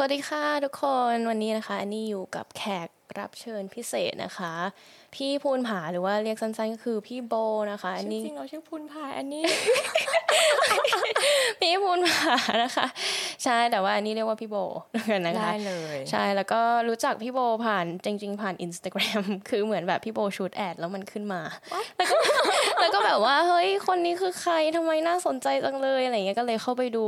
[0.00, 4.52] สวัสดีค่ะทุกคนวันนี้นะคะอันนี้อยู่กับแขกรับเชิญพิเศษนะคะ
[5.14, 7.34] พี่พูนผาหรือว่าเรียกสั้นๆก็คือพี่โบ
[7.72, 9.44] นะคะอันนี้จริงเราชื่อพูนผาอันนี้
[11.60, 12.86] พี่พูนผานะคะ
[13.44, 14.56] ใช่แต่ว่าอันนี้เรียกว่าพี่โบ
[15.10, 21.42] กันนะคะได้เลยใช่แล้วก็รู้จักพี่โบผ่านจริง ๆ ผ่าน Instagram คือเหมือนแบบพี่โบชูดแอดแล้วมันขึ้นมา
[21.96, 22.16] แล้วก็
[22.80, 27.04] แล้วก็แบบว่าเฮ้ยคนนี้คือใครทำไมน่าสนใจจังเลยอะไรเงี้ยก็เลยเข้าไปดู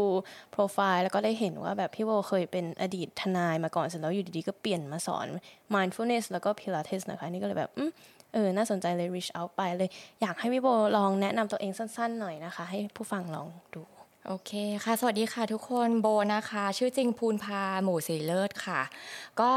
[0.51, 5.27] โปรไฟล์แล้วก็ได้เห็นว่าแบบพี่โบเคยเป็นอดีตทนายมาก่อนเสร็จแล้วอยู่ดีๆก็เปลี่ยนมาสอน
[5.75, 7.71] mindfulness แล้วก็ pilates นะคะนี่ก็เลยแบบ
[8.35, 9.89] เออน่าสนใจเลย reach out ไปเลย
[10.23, 13.83] อยากให้พี่โบลองแนะนำตัวเองสั้นๆหน่อยนะคะ ให้ผู้ฟังลองดู
[14.27, 14.53] โอเค
[14.85, 18.81] ค่ะ สวัสดีค่ะทุกคนโบนะคะ ชื่อจริงภูนพาหมู่สีเลิศค่ะ
[19.41, 19.51] ก็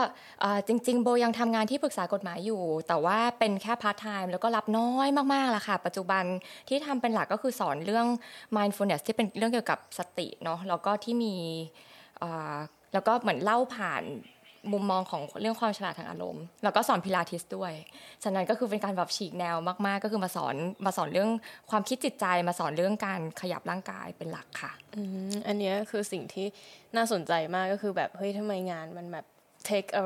[0.67, 6.23] จริง ๆ โบยังทำงานที่ปรึกษากฎหมายอยู่ แต่ว่าเป็นแค่พาร์ทไทม์แล้วก็รับน้อยมากๆละค่ะ ปัจจุบัน
[6.67, 8.07] ที่ทำเป็นหลักก็คือสอนเรื่อง
[8.55, 11.35] mindfulness ที่เป็นเรื่องเกี่ยวกับสติเนาะแล้วก็ที่มี
[12.93, 14.03] แล้วก็เหมือนเล่าผ่าน
[14.71, 17.71] มุมมองของเรื่องความฉลาดทางอารมณ์ แล้วก็สอนพิลาทิสด้วย
[18.23, 20.55] ฉะนั้นก็คือเป็นการแบบฉีกแนวมาก ๆ ก็คือมาสอน
[20.85, 21.29] มาสอนเรื่อง
[21.69, 26.45] ความคิดจิตใจมาสอนเรื่องการขยับร่างกายเป็นหลักค่ะอืมอันเนี้ยคือสิ่งที่
[26.95, 29.25] น่าสนใจมากก็คือแบบเฮ้ยทำไมงานมันแบบ
[29.69, 30.03] take a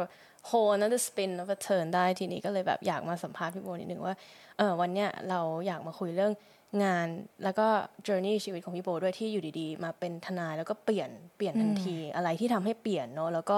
[0.50, 4.16] whole another spin of a turn ได้ทีนี้ก็เลยแบบอยากมาสัมภาษณ์พี่โบนิดนึงว่า
[4.58, 6.34] เออวันเนี้ยเราอยากมาคุยเรื่อง
[6.84, 7.08] งาน
[7.44, 7.68] แล้วก็
[8.08, 13.58] journey ชีวิตของพี่โบด้วยที่อยู่ดีๆ มาเป็นทนายแล้วก็เปลี่ยนเปลี่ยนทันทีอะไรที่ทำให้เปลี่ยนเนาะแล้วก็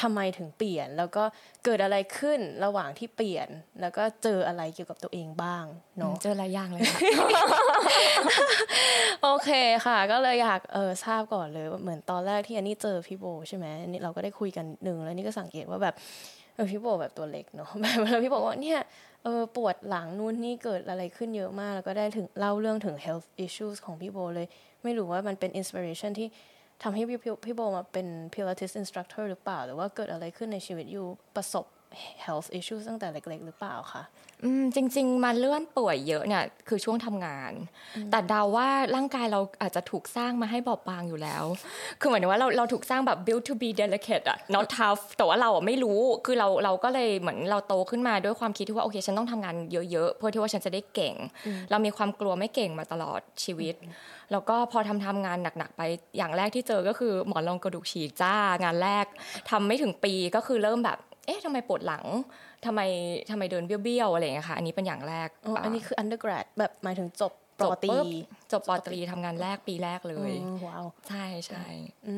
[0.00, 1.24] ทำไมถึงเปลี่ยน แล้วก็
[1.64, 3.48] เกิดอะไรขึ้นระหว่างที่เปลี่ยน
[3.80, 5.64] แล้วก็เจออะไรเกี่ยวกับตัวเองบ้าง
[5.98, 6.98] เนาะเจอหลายอย่างเลยค่ะ
[9.22, 9.50] โอเค
[9.86, 15.94] ค่ะ ก็เลยอยากเออทราบก่อนเลยว่าเหมือนตอนแรกที่อันนี้เจอพี่โบใช่ไหมอันนี่เราก็ได้คุยกันหนึ่งแล้วนี่ก็สังเกตว่าแบบ
[16.54, 18.80] เออพี่โบแบบตัวเล็กเนาะแบบแล้วพี่บอกว่าเนี่ย
[19.24, 24.46] เออปวดหลังนู่นนี่เกิดอะไรขึ้นเยอะมาก แล้วก็ได้ถึงเล่าเรื่องถึง health issues ของพี่โบเลย
[24.82, 26.28] ไม่รู้ว่ามันเป็น inspiration ที่
[26.82, 31.64] ทำให้พี่พี่พี่โบมาเป็น pilates instructor หรือเปล่า หรือว่าเกิดอะไรขึ้นในชีวิตอยู่ประสบ
[32.24, 34.02] health issues ตั้งแต่เล็ก ๆ หรือเปล่าคะ
[34.44, 37.52] อืมจริง ๆ มาเลื่อนป่วยเยอะเนี่ยคือช่วงทำงาน
[38.10, 41.44] แต่เดาว่าร่างกายเราอาจจะถูกสร้างมาให้บอบบางอยู่แล้ว
[42.00, 51.14] คือเหมือนว่าเราเราถูกสร้างแบบ built to be delicate อะ not tough แต่ว่าเราอะไม่รู้คือเราเราก็เลยเหมือนเราโตขึ้นมาด้วยความคิดที่ว่าโอเค ฉันต้องทำงานเยอะ ๆ เพื่อที่ว่าฉันจะได้เก่ง
[51.70, 53.74] เรามีความกลัวไม่เก่งมาตลอดชีวิต
[54.32, 55.82] แล้วก็พอทำทำงานหนักๆไป
[56.16, 58.34] อย่างแรกที่เจอก็คือหมอนรองกระดูกฉีกจ้า
[58.64, 59.06] งานแรก
[59.50, 60.98] ทำไม่ถึงปีก็คือเริ่มแบบ
[61.28, 62.04] เอ๊ะทำไมปวดหลัง
[62.66, 62.80] ทำไม
[63.30, 68.04] ทำไมเดินเบี้ยวๆอะไรอย่างเงี้ยค่ะ อันนี้เป็นอย่างแรกอ๋ออันนี้คือ undergrad แบบหมายถึงจบพอจบตรีปุ๊บ
[68.52, 71.64] จบป.ตรีทำงานแรกปีแรกเลยอืมว้าวใช่ใช่
[72.08, 72.16] อื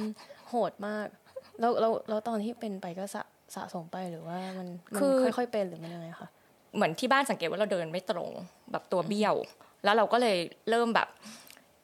[0.00, 0.02] ม
[0.48, 1.06] โหดมาก
[1.60, 3.22] แล้วแล้วแล้วตอนที่เป็นไปก็สะ
[3.54, 5.02] สะสมไปหรือว่ามันมัน
[5.36, 6.28] ค่อยๆเป็นหรือมันยังไงคะ
[6.74, 8.30] เหมือนที่บ้านสังเกตว่าเราเดินไม่ตรง
[8.72, 9.34] แบบตัวเบี้ยว
[9.84, 10.36] แล้วเราก็เลย
[10.70, 11.08] เริ่มแบบ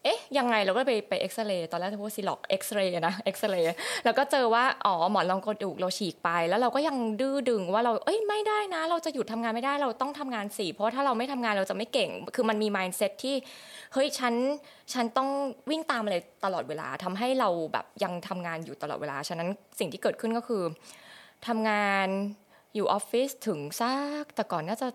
[0.05, 13.35] เอ๊ะยังไงเราก็ไปไปเอ็กซเรย์ตอนแรกจะพูดซีร็อกซ์เอ็กซเรย์นะเอ็กซเรย์แล้วก็เจอว่าอ๋อหมอนรองกระดูกเราฉีกไป แล้วเราก็ยังดื้อดึงว่าเราเอ้ยไม่ได้นะ เราจะหยุดทำงานไม่ได้เราต้องทำงานสิเพราะถ้าเราไม่ทำงานเราจะไม่เก่ง คือมันมี mindset ที่
[13.93, 14.35] เฮ้ยฉัน
[14.93, 15.29] ฉันต้อง
[15.71, 19.49] วิ่งตามอะไรตลอดเวลาทำให้เราแบบยังทำงานอยู่ตลอดเวลาฉะนั้น
[19.79, 20.63] สิ่งที่เกิดขึ้นก็คือ
[21.47, 22.09] ทำงาน
[22.75, 23.93] อยู่ออฟฟิศถึงสั
[24.23, 24.89] กแต่ก่อนน่าจะ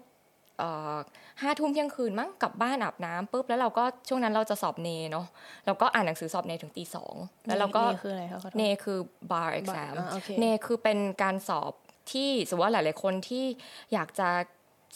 [1.42, 5.26] ห้าทุ่มเที่ยงคืนมั้งกลับบ้านอาบน้ำปุ๊บแล้วเราก็ช่วงนั้นเราจะสอบเนเนาะ
[5.66, 7.16] เราก็อ่านหนังสือสอบเนถึงตีสอง
[7.48, 9.00] แล้วเราก็เนคืออะไรคะขอโทษเนคือ
[9.32, 11.74] bar exam อ่าโอเคเนคือเป็นการสอบ
[12.12, 13.46] ที่สมมติว่าหลาย ๆ คนที่
[13.94, 14.30] อยากจะ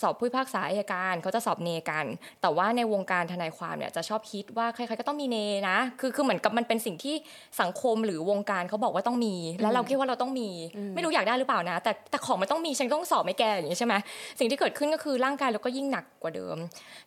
[0.02, 2.06] สอบผู้พิพากษาอัยการเขาจะสอบเนกัน
[2.42, 5.38] แต่ว่าในวงการทนายความเนี่ยจะชอบคิดว่าใครๆก็ต้องมีเน
[5.70, 7.16] นะ คือคือเหมือนกับมันเป็นสิ่งที่
[7.62, 10.50] สังคมหรือวงการเขาบอกว่าต้องมี แล้วเราคิดว่าเราต้องมี
[10.96, 13.96] ไม่รู้อยากได้หรือเปล่านะ แต่แต่ของมันต้องมีฉันต้องสอบไม่แกอย่างนี้ใช่ไหม
[14.40, 16.58] สิ่งที่เกิดขึ้นก็คือร่างกายเราก็ยิ่งหนักกว่าเดิม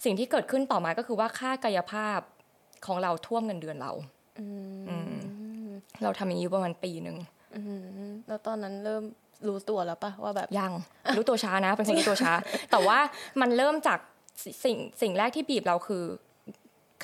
[0.04, 2.20] สิ่งที่เกิดขึ้นต่อมาก็คือว่าค่ากายภาพ
[2.86, 3.92] ของเราท่วมเงินเดือนเรา
[4.40, 4.46] อื
[4.78, 5.70] มอืม
[6.02, 7.16] เราทำอย่างนี้ประมาณปีหนึ่ง
[7.56, 7.60] อื
[8.06, 9.02] มแล้วตอนนั้นเริ่ม
[9.48, 10.72] รู้ตัวแล้วปะว่าแบบยัง
[11.16, 12.32] รู้ตัวช้านะเป็นคนรู้ตัวช้า
[12.70, 12.98] แต่ว่า
[13.40, 13.98] มันเริ่มจาก
[14.42, 16.04] สสิ่งสิ่งแรกที่บีบเราคือ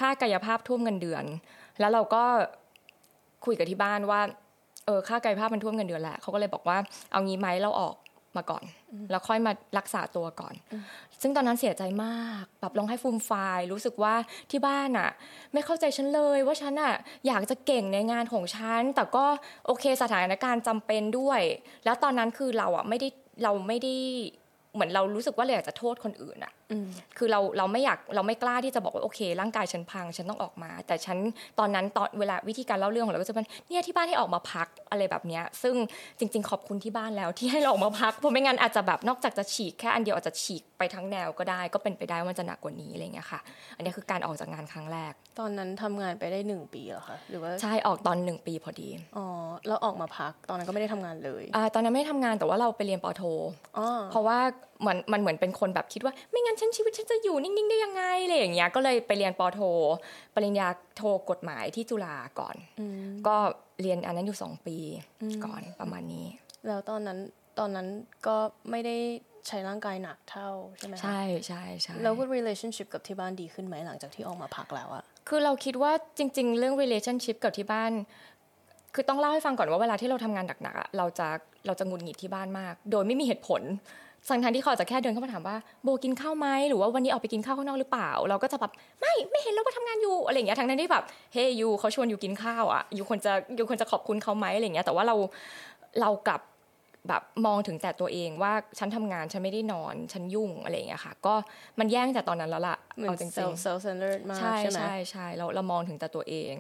[0.01, 1.25] ค่ากายภาพท่วมเงินเดือน
[1.81, 2.25] แล้วเราก็
[3.45, 4.21] คุยกับที่บ้านว่า
[4.87, 6.77] เออค่ากายภาพมันท่วมเงินเดือนแหละเขาก็เลยบอกว่า
[7.13, 7.95] เอางี้ไหมเราออก
[8.39, 8.65] มาก่อน
[9.11, 10.55] แล้วค่อยมารักษาตัวก่อน
[11.23, 14.15] ซึ่งตอนนั้นเสียใจมากแบบร้องไห้ฟูมฟายรู้สึกว่า
[14.51, 15.11] ที่บ้านอะ
[15.53, 16.95] ไม่เข้าใจฉันเลยว่าฉันอะ
[17.27, 19.25] อยากจะเก่งในงานของฉัน แต่ก็
[19.67, 21.41] โอเคสถานการณ์จำเป็นด้วย
[21.85, 23.09] แล้วตอนนั้นคือเราอะไม่ได้
[23.43, 23.95] เราไม่ได้
[24.75, 26.53] เหมือนเรารู้สึกว่าเราอยากจะโทษคนอื่นอะ
[27.19, 31.19] คือเราเราไม่อยากเราไม่กล้าที่จะบอกว่าโอเค ร่างกายฉันพังฉันต้องออกมา แต่ฉัน
[31.59, 35.75] ตอนนั้นตอนเวลาวิธีการเล่าเรื่องของเราก็จะเป็นเนี่ยที่บ้านให้ออกมาพักอะไรแบบเนี้ยซึ่ง
[36.19, 43.41] จริง ๆ ขอบคุณที่บ้านแล้วที่ให้เราออกมาพักเพราะไม่งั้นอาจจะแบบนอกจากจะฉีกแค่อันเดียวอาจจะฉีกไปทั้งแนวก็ได้ ก็เป็นไปได้ว่าจะหนักกว่านี้อะไรเงี้ยค่ะ
[43.77, 49.27] อันนี้คือการออกจากงานครั้งแรก ตอนนั้นทำงานไปได้หนึ่งปีเหรอคะหรือว่าใช่ออกตอนหนึ่งปีพอดีอ๋อ
[49.67, 53.23] แล้วออกมาพักตอนนั้นก็ไม่ได้ทำงานเลยอ่าตอนนั้นไม่ทำงานแต่ว่าเราไปเรียนปอโท
[54.11, 54.39] เพราะว่า
[54.81, 59.61] เหมือนมันเหมือนเป็นคนแบบคิดว่าไม่งั้นฉันชีวิตฉันจะอยู่นิ่งๆได้ยังไงอะไรอย่างเงี้ยก็เลยไปเรียนปอโท
[60.35, 62.57] ปริญญาโทกฎหมายที่จุฬาก่อน
[63.27, 63.37] ก็
[63.81, 64.79] เรียนอันนั้นอยู่สองปี
[65.45, 66.27] ก่อนประมาณนี้
[66.67, 67.19] แล้วตอนนั้น
[67.59, 67.87] ตอนนั้น
[68.27, 68.37] ก็
[68.71, 68.97] ไม่ได้
[69.47, 70.49] ใช้ร่างกายหนักเท่า
[70.79, 77.93] ใช่ไหมใช่ใช่ใช่แล้วก็ relationship กับที่บ้านดีขึ้นไหมหลังจากที่ออกมาพักแล้วอะคือเราคิดว่าจริง ๆ เรื่อง relationship กับที่บ้าน
[78.95, 81.29] คือต้องเล่าให้ฟังก่อนว่าเวลาที่เราทำงานหนักๆเราจะ
[81.67, 83.63] เราจะงุนหงิดที่บ้านมาก โดยไม่มีเหตุผล
[84.29, 95.17] สังทันที่เขาจะแค่เดินเข้ามาถามว่าโบกินข้าวไหมหรือว่าวันนี้ออกไปกินข้าวข้างนอกหรือเปล่า เราก็จะแบบไม่ไม่เห็นเราว่าทำงานอยู่อะไรอย่างเงี้ยทั้งนั้นที่แบบเฮ้ยยูเขาชวนอยู่กินข้าวอะยูควรจะยูควรจะขอบคุณเขาไหมอะไรเงี้ยแต่ว่าเรา
[96.01, 96.41] เรากลับ
[97.09, 101.35] แบบมองถึงแต่ตัวเองว่าฉันทำงานฉันไม่ได้นอนฉันยุ่งอะไรอย่างเงี้ยค่ะ ก็
[101.79, 106.55] มันแย่งแต่ตอนนั้นแล้วล่ะเอาจริงๆ self centered มากใช่ใช่ใช่เราเรามองถึงแต่ตัวเอง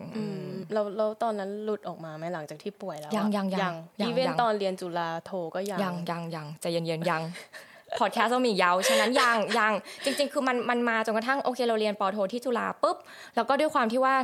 [0.72, 7.22] เราเราตอนนั้นหลุดออกมาไหมหลังจากที่ป่วยแล้วยังยังยังอีเวนตอนเรียนจุฬาโทก็ยังยังยังยังใจเย็นๆยัง
[7.98, 9.72] พอดแคสต์ต้องมียาวฉะนั้นยังยัง
[10.04, 12.96] จริง ๆ คือมันมันมาจนกระทั่งโอเคเราเรียนปอโทที่จุฬาปุ๊บ
[13.36, 14.14] แล้วก็ด้วยความที่ว่า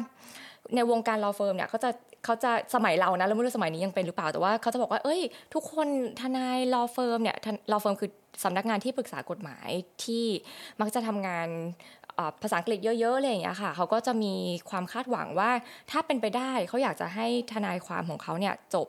[0.74, 1.90] ในวงการ law firm เนี่ยเขาจะ
[2.24, 5.20] เขาจะสมัยเรานะเราไม่รู้สมัยนี้ยังเป็นหรือเปล่าแต่ว่าเขาจะบอกว่าเอ้ย
[5.54, 5.88] ทุกคน
[6.20, 7.36] ทนาย law firm เนี่ย
[7.73, 8.10] law firm คือ
[8.44, 9.69] สำนักงานที่ปรึกษากฎหมาย
[10.04, 10.26] ที่
[10.80, 11.48] มักจะทำงาน
[12.42, 14.34] ภาษาอังกฤษเยอะๆเลยอย่างเงี้ยค่ะเขาก็จะมี
[14.70, 15.50] ความคาดหวังว่า
[15.90, 18.86] ถ้าเป็นไปได้เขาอยากจะให้ทนายความของเขาเนี่ยจบ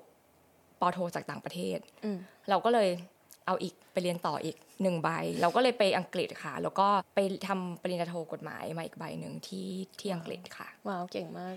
[0.80, 1.78] ป.โทจากต่างประเทศ
[2.50, 2.90] เราก็เลย
[3.46, 5.10] เอาอีกไปเรียนต่ออีกหนึ่งใบ
[5.42, 9.68] เราก็เลยไปอังกฤษค่ะ แล้วก็ไปทำปริญญาโทกฎหมายมาอีกใบหนึ่งที่
[10.00, 11.56] ที่อังกฤษค่ะ ว้าวเก่งมาก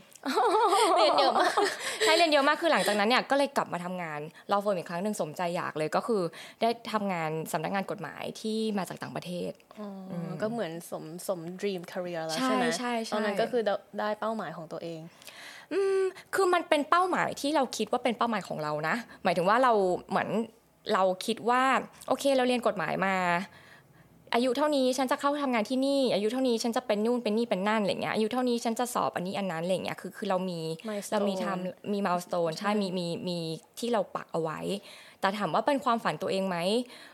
[0.97, 1.55] เรียนเยอะมาก
[2.00, 6.23] ใช่เรียนเยอะมากคือหลังจากนั้นเนี่ยก็เลยกลับมาทำงานเราเฟิร์มอีกครั้งหนึ่งสมใจอยากเลยก็คือ
[6.61, 9.53] ได้ทำงานสำนักงานกฎหมายที่มาจากต่างประเทศ
[10.43, 13.62] ก็เหมือนสมสม dream career แล้วใช่ไหมใช่ใช่ตอนนั้นก็คือ
[14.00, 15.00] ได้เป้าหมายของตัวเอง
[15.73, 16.03] อืม
[16.35, 19.73] คือมันเป็นเป้าหมายที่เราคิดว่าเป็นเป้าหมายของเรานะ หมายถึงว่าเรา
[20.11, 20.29] เหมือน
[20.93, 21.62] เราคิดว่า
[22.09, 23.15] โอเคเราเรียนกฎหมายมา
[24.35, 30.61] อายุเท่านี้ฉันจะเข้าทำงานที่นี่ อายุเท่านี้ฉันจะเป็นนู่นเป็นนี่เป็นนั่นอะไรเงี้ยอายุเท่านี้ฉันจะสอบอันนี้อันนั้นอะไรเงี้ยคือคือเรามี
[31.12, 33.38] เรามีทำมีมาลสโตนใช่มีมีมี
[33.79, 34.61] ที่เราปักเอาไว้
[35.21, 36.56] แต่ถามว่าเป็นความฝันตัวเองไหม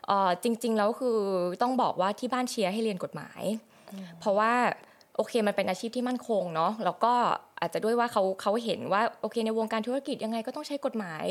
[0.06, 1.19] เออจริง ๆ แล้วคือ
[1.62, 3.42] ต้องบอกว่าที่บ้านเชียร์ให้เรียนกฎหมาย
[4.20, 4.52] เพราะว่า
[5.16, 7.14] โอเคมันเป็นอาชีพที่มั่นคงเนาะแล้วก็
[7.62, 11.24] อาจจะด้วยว่าเขาเขาเห็นว่าโอเคในวงการธุรกิจยังไงก็ต้องใช้กฎหมาย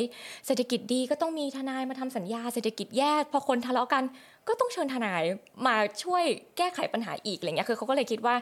[0.45, 4.03] เศรษฐกิจดีก็ต้องมีทนายมาทำสัญญา เศรษฐกิจแย่พอคนทะเลาะกัน
[4.47, 5.23] ก็ต้องเชิญทนาย
[5.67, 6.23] มาช่วย
[6.57, 8.35] แก้ไขปัญหาอีกอะไรเงี้ยคือเขาก็เลยคิดว่า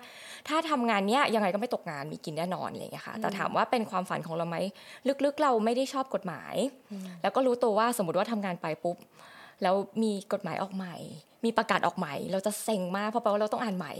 [0.47, 4.57] ถ้าทำงานเนี้ยยังไงก็ไม่ตกงานมีกินแน่นอนอะไรเงี้ยค่ะแต่ถามว่าเป็นความฝันของเราไหม
[5.25, 6.55] ลึกๆ เราไม่ได้ชอบกฎหมาย
[7.21, 8.97] แล้วก็รู้ตัวว่าสมมติว่าทำงานไปปุ๊บ
[9.61, 10.95] แล้วมีกฎหมายออกใหม่
[11.45, 13.93] มีประกาศออกใหม่ เราจะเซ็งมากเพราะแปลว่าเราต้องอ่านใหม่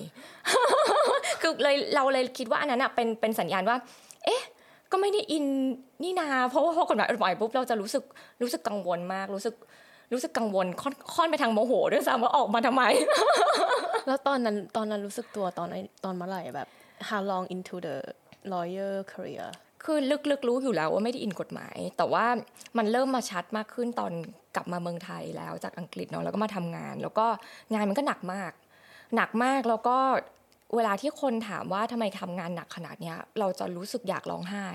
[1.42, 3.78] คือเลยเราเลยคิดว่าอันนั้นเป็นเป็นสัญญาณว่า
[4.26, 4.42] เอ๊ะ
[4.92, 5.46] ก็ไม่ได้อิน
[6.04, 8.04] นี่นา เพราะว่าพอกฎหมายออกใหม่ปุ๊บเราจะรู้สึก
[8.42, 9.56] รู้สึกกังวลมากรู้สึก
[10.14, 10.68] รู้สึกกังวล
[11.14, 12.84] ค่อนไปทางโมโหด้วยซ้ำว่าออกมาทำไม
[14.08, 15.68] แล้วตอนนั้นตอนนั้นรู้สึกตัวตอน
[16.04, 16.68] ตอนเมื่อไหร่แบบ
[17.10, 17.96] how long into the
[18.52, 19.48] lawyer career
[19.84, 19.98] คือ
[20.32, 22.26] ลึกๆรู้อยู่แล้วว่าไม่ได้อินกฎหมาย แต่ว่า
[22.78, 24.12] มันเริ่มมาชัดมากขึ้นตอน
[24.49, 27.26] ก ลับมาเมืองไทยแล้วจากอังกฤษเนาะแล้วก็มาทำงาน แล้วก็
[27.74, 28.52] งานมันก็หนักมาก
[29.16, 29.98] หนักมากแล้วก็
[30.76, 34.68] เวลาที่คนถามว่าทำไมทำงานหนักขนาดเนี้ย เราจะรู้สึกอยากร้องไห้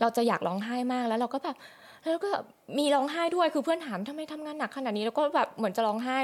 [0.00, 1.56] เราจะอยากร้องไห้มากแล้วเราก็แบบ
[2.10, 2.30] แล้วก็
[2.78, 6.18] มีร้องไห้ด้วยคือเพื่อนถามทำไมทำงานหนักขนาดนี้แล้วก็แบบเหมือนจะร้องไห้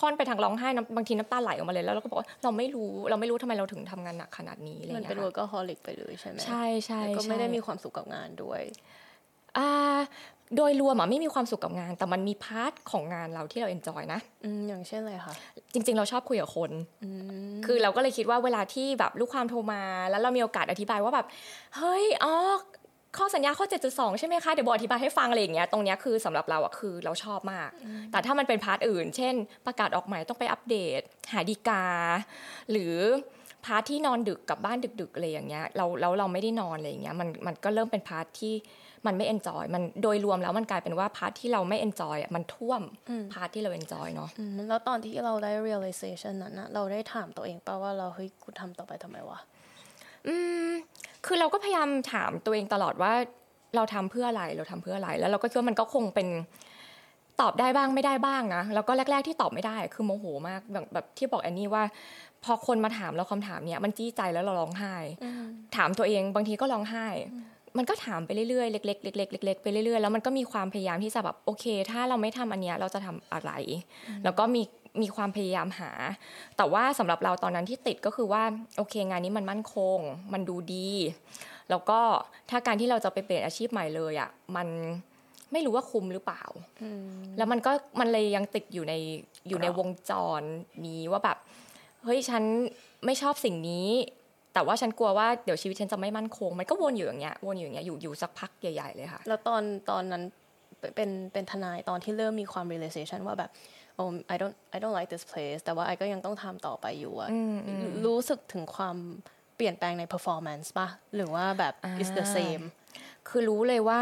[0.00, 8.62] ค่อนไปทางร้องไห้บางทีน้ำตาไหลออกมาเลยแล้วเราก็บอกว่าเราไม่รู้เราไม่รู้ทำไมเราถึงทำงานหนักขนาดนี้อะไรเงี้ยมันเป็น workaholic ไปเลยใช่ไหมใช่ใช่ก็ไม่ได้มีความสุขกับงานด้วย
[9.58, 9.68] อ่า
[10.56, 15.34] โดยรวมอะไม่มีความสุขกับงาน แต่มันมี part ของงานเราที่เรา enjoy นะอืมอย่างเช่นอะไรคะ
[15.72, 16.70] จริง ๆ เราชอบคุยกับคน
[17.66, 21.26] คือเราก็เลยคิดว่าเวลาที่แบบลูกความโทรมา แล้วเรามีโอกาสอธิบายว่าแบบ
[21.76, 22.34] เฮ้ยอ๋อ
[23.18, 27.68] ข้อสัญญาข้อ 7.2 ใช่ไหมคะ เดี๋ยวบอกอธิบายให้ฟังอะไรอย่างเงี้ยตรงเนี้ยคือสำหรับเราอะคือเราชอบมาก
[28.10, 29.34] แต่ถ้ามันเป็น part อื่น เช่น
[29.66, 31.00] ประกาศออกใหม่ต้องไปอัปเดต
[31.32, 31.84] หาดีกา
[32.70, 32.94] หรือ
[33.64, 38.54] part ที่นอนดึกกลับบ้านดึกๆอะไรอย่างเงี้ยเราเราเราไม่ได้นอนอะไรอย่างเงี้ยมันมันก็เริ่มเป็น part ที่
[39.06, 42.82] มันไม่ enjoy มันโดยรวมแล้วมันกลายเป็นว่า part ที่เราไม่ enjoy อะมันท่วม
[43.32, 44.28] part ที่เรา enjoy เนาะ
[44.68, 49.38] แล้วตอนที่เราได้ realization นั้นนะเราได้ถามตัวเองปะว่าเราเฮ้ยกูทำต่อไปทำไมวะ
[50.26, 50.34] อื
[50.68, 50.70] ม
[51.26, 53.12] คือเราก็พยายามถามตัวเองตลอดว่า
[53.76, 56.28] เราทำเพื่ออะไรเราทำเพื่ออะไร แล้วเราก็คิดว่ามันก็คงเป็น
[57.40, 61.82] ตอบได้บ้างไม่ได้บ้างนะแล้วก็แรก ๆที่ตอบไม่ได้คือโมโหมากแบบแบบที่บอกแอนนี่ว่า
[62.44, 64.94] พอคนมาถามเราคำถามเนี้ยมันจี้ใจแล้วเราร้องไห้
[65.76, 67.06] ถามตัวเองบางทีก็ร้องไห้
[67.76, 73.50] มันก็ถามไปเรื่อยๆเล็กๆเล็กๆเล็กๆไปเรื่อยๆแล้วมันก็มีความพยายามที่จะแบบโอเค ถ้าเราไม่ทำอันเนี้ยเราจะทำอะไร
[74.24, 74.62] แล้วก็มี
[75.02, 75.90] มีความพยายามหา
[76.56, 78.42] แต่ว่าสำหรับเราตอนนั้นที่ติดก็คือว่า
[78.76, 79.98] โอเค งานนี้มันมั่นคง
[80.32, 80.90] มันดูดี
[81.70, 82.00] แล้วก็
[82.50, 84.68] ถ้าการที่เราจะไปเปลี่ยนอาชีพใหม่เลยอะมัน
[85.52, 86.42] ไม่รู้ว่าคุ้มหรือเปล่า
[87.36, 88.94] แล้วมันก็มันเลยยังติดอยู่ใน
[89.48, 90.42] อยู่ในวงจร
[90.86, 91.38] นี้ว่าแบบ
[92.04, 92.42] เฮ้ยฉัน
[93.04, 93.88] ไม่ชอบสิ่งนี้
[94.54, 100.22] แต่ว่าฉันกลัวว่าเดี๋ยวชีวิตฉันจะไม่มั่นคง มันก็วนอยู่อย่างเงี้ยวนอยู่อย่างเงี้ยอยู่อยู่สักพักใหญ่ๆเลยค่ะ แล้วตอนตอนนั้น
[100.96, 103.50] เป็นเป็นทนายตอนที่เริ่มมีความ realization ว่าแบบ
[103.98, 107.30] oh I don't I don't like this place แต่ว่าไอก็ยังต้องทำต่อไปอยู่อะ
[108.06, 108.96] รู้สึกถึงความ
[109.56, 112.64] เปลี่ยนแปลงใน performance ป่ะ หรือว่าแบบ is the same
[113.28, 114.00] คือรู้เลยว่า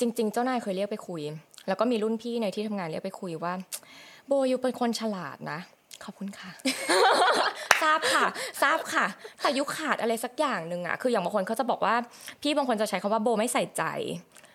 [0.00, 1.22] จริง ๆ เจ้านายเคยเรียกไปคุย
[1.68, 3.52] แล้วก็มีรุ่นพี่ในที่ทำงานเรียกไปคุยว่า
[4.26, 5.60] โบยูเป็นคนฉลาดนะ
[6.04, 6.50] ขอบคุณค่ะ
[7.82, 8.24] ทราบค่ะ
[8.62, 9.06] ทราบค่ะ
[9.40, 11.94] แต่ยุขาดอะไรสักอย่างหนึ่งอะคืออย่างบางคนเขาจะบอกว่า
[12.42, 13.84] พี่บางคนจะใช้คำว่าโบไม่ใส่ใจ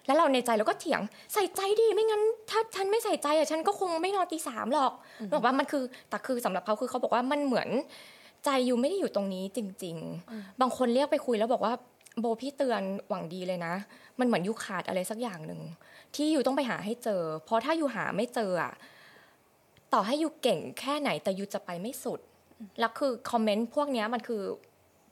[0.05, 1.01] แล้วเราในใจเราก็เถียง
[1.33, 4.93] ใส่ใจดิไม่งั้น ถ้าฉันไม่ใส่ใจอะฉันก็คงไม่นอนตีสามหรอก
[5.33, 7.69] บอกว่ามันคือแต่คือสำหรับเขาคือเขาบอกว่ามันเหมือน
[8.45, 9.95] ใจอยู่ไม่ได้อยู่ตรงนี้จริง
[10.29, 11.73] ๆ บางคนเรียกไปคุยแล้วบอกว่า
[12.19, 13.73] โบพี่เตือนหวังดีเลยนะ
[14.19, 15.61] มันเหมือนยูขาดอะไรสักอย่างหนึ่ง
[16.15, 18.73] ที่ยูต้องไปหาให้เจอ เพราะถ้ายูหาไม่เจออะ
[19.93, 22.19] ต่อให้ยูเก่งแค่ไหนแต่ยูจะไปไม่สุด
[22.79, 24.41] แล้วคือคอมเมนต์พวกนี้มันคือ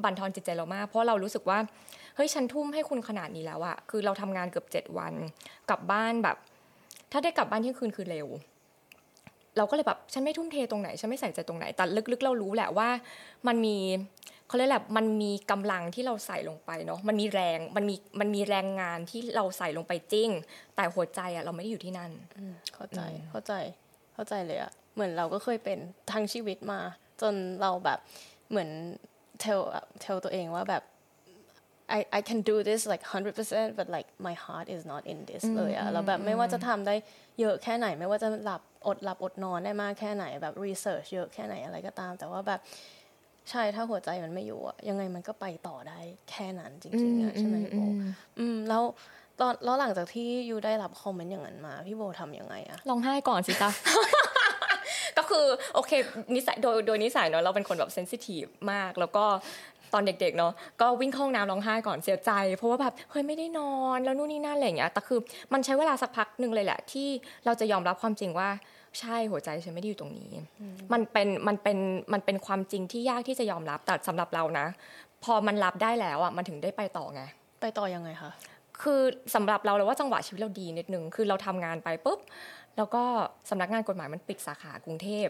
[0.04, 1.60] บั่นทอนจิตใจเรามาก เพราะเรารู้สึกว่า
[2.16, 5.14] เฮ้ย ฉันทุ่มให้คุณขนาดนี้แล้วอะคือเราทำงานเกือบเจ็ดวัน
[5.70, 6.38] กลับบ้านแบบ
[7.12, 8.28] ถ้าได้กลับบ้านเที่ยงคืนคือเร็ว
[9.58, 12.90] เราก็เลยแบบ ฉันไม่ทุ่มเทตรงไหน ฉันไม่ใส่ใจตรงไหน แต่ลึกๆ เรารู้แหละว่า
[13.48, 13.78] มันมี
[14.48, 20.30] เขาเรียกแหละมันมีกำลังที่เราใส่ลงไปเนาะมันมีแรงมันมีมันมีแรงงานที่เราใส่ลงไปจริง
[20.76, 22.12] แต่หัวใจอะเราไม่ได้อยู่ที่นั่น
[22.74, 23.54] เข้าใจเข้าใจ
[24.14, 25.80] เข้าใจเลยอะเหมือนเราก็เคยเป็น
[26.12, 26.80] ทั้งชีวิตมา
[27.22, 28.00] จนเราแบบ
[28.50, 28.70] เหมือน
[29.44, 29.62] tell
[30.04, 30.84] tell ตัวเองว่าแบบ
[31.98, 33.04] I I can do this like
[33.44, 36.96] 100% but like my heart is not in this เลยอะแล้วแบบไม่ว่าจะทำได้
[37.40, 42.60] เยอะแค่ไหน ไม่ว่าจะหลับอดหลับอดนอนได้มากแค่ไหนแบบ research เยอะแค่ไหนอะไรก็ตาม แต่ว่าแบบ
[43.50, 46.00] ใช่ถ้าหัวใจมันไม่อยู่อะยังไงมันก็ไปต่อได้
[46.30, 47.82] แค่นั้นจริงๆอะใช่ไหมพี่โบ
[48.40, 48.84] อืมแล้ว
[49.42, 53.70] ตอนแล้วหลังจากที่ยูได้รับคอมเมนต์อย่างนั้นมา พี่โบทำยังไงอะร้องไห้ก่อนสิจ๊ะ
[55.18, 55.92] ก็คือโอเค
[56.36, 59.26] นิสัยโดยโดยนิสัยเนาะเราเป็นคนแบบเซนซิทีฟมากแล้วก็
[59.94, 65.20] ตอนเด็กๆเนาะก็วิ่งเข้าห้องน้ำร้องไห้ก่อนเสียใจ เพราะว่าแบบเฮ้ยไม่ได้นอนแล้วนู่นนี่นั่นอะไรอย่างเงี้ยแต่คือ
[65.54, 67.08] มันใช้เวลาสักพักหนึ่งเลยแหละ ที่
[67.46, 68.50] เราจะยอมรับความจริงว่า
[69.00, 70.32] ใช่หัวใจฉันไม่ได้อยู่ตรงนี้
[70.94, 71.78] มันเป็นมันเป็น
[72.14, 74.66] มันเป็นความจริงที่ยากที่จะยอมรับแต่สำหรับเรานะ
[75.24, 77.22] พอมันรับได้แล้วอะมันถึงได้ไปต่อไง
[77.62, 78.32] ไปต่อยังไงคะ
[78.84, 79.00] คือ
[79.36, 82.20] สำหรับเราเราว่าจังหวะชีวิตเราดีนิดนึงคือเราทำงานไปปุ๊บ
[82.78, 83.04] แล้วก็
[83.50, 85.28] สำนักงานกฎหมายมันปิดสาขากรุงเทพ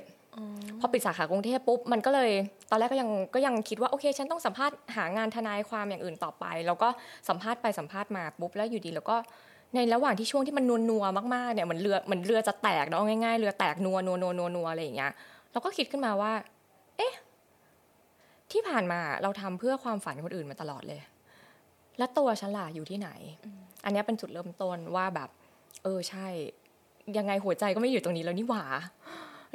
[0.79, 2.31] พอปิดสาขากรุงเทพปุ๊บมันก็เลย
[2.70, 6.89] ตอนแรกก็ยังก็ยังคิดว่าโอเค ฉันต้องสัมภาษณ์หางานทนายความอย่างอื่นต่อไป แล้วก็
[7.29, 9.15] สัมภาษณ์ไปสัมภาษณ์มาปุ๊บแล้วอยู่ดีแล้วก็
[9.75, 15.12] ในระหว่างที่ช่วงที่มันนัวนัวๆมากๆเนี่ยเหมือนเรือเหมือนเรือจะแตกเนาะง่ายๆเรือแตกนัวนัวนัวนัวนัวอะไรอย่างเงี้ย
[15.51, 16.31] เราก็คิดขึ้นมาว่า
[16.98, 17.13] เอ๊ะ
[18.51, 21.00] ที่ผ่านมาเราทำเพื่อความฝันคนอื่นมาตลอดเลย
[21.98, 23.10] แล้วตัวฉันล่ะอยู่ที่ไหน
[23.83, 25.29] อันเนี้ยเป็นจุดเริ่มต้นว่าแบบ
[25.83, 26.27] เออใช่
[27.17, 28.63] ยังไงหัวใจก็ไม่อยู่ตรงนี้แล้วนี่หว่า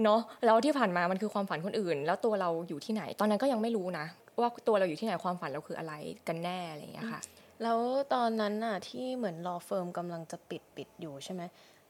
[0.05, 4.07] เนาะแล้วที่ผ่านมามันคือความฝันคนอื่น แล้วตัวเราอยู่ที่ไหน ตอนนั้นก็ยังไม่รู้นะ
[4.41, 5.95] ว่าตัวเราอยู่ที่ไหนความฝันเราคืออะไร
[6.29, 7.23] กันแน่อะไรอย่างเงี้ยค่ะ
[7.63, 7.79] แล้ว
[8.15, 11.43] ตอนนั้นน่ะที่เหมือนรอเฟิร์มกำลังจะปิดปิดอยู่ใช่ไหม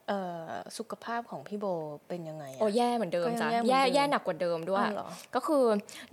[0.09, 1.67] เอ่อสุขภาพของพี่โบ
[2.09, 5.65] เป็นยังไงอะโอ้แย่เหมือนเดิมก็ยังจ้ะแย่เหมือนเดิมแย่แย่หนักกว่าเดิมด้วยอ้าวเหรอก็คือ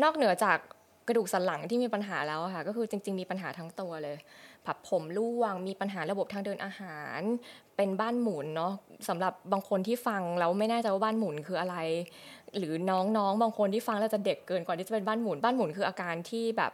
[0.04, 0.58] นอกเหนือจาก
[1.08, 4.18] กระดูกสันหลังที่มีปัญหาแล้วค่ะ ก็คือจริง ๆ มีปัญหาทั้งตัวเลย
[4.66, 7.22] ผับผมร่วง มีปัญหาระบบทางเดินอาหาร
[7.78, 8.74] เป็นบ้านหมุนเนาะ
[9.08, 11.76] สำหรับบางคนที่ฟังแล้วไม่แน่ใจว่าบ้านหมุนคืออะไร
[12.58, 16.72] หรือน้องๆ บางคนที่ฟังแล้วจะเด็กเกินกว่าที่จะเป็นบ้านหมุน บ้านหมุนคืออาการที่แบบ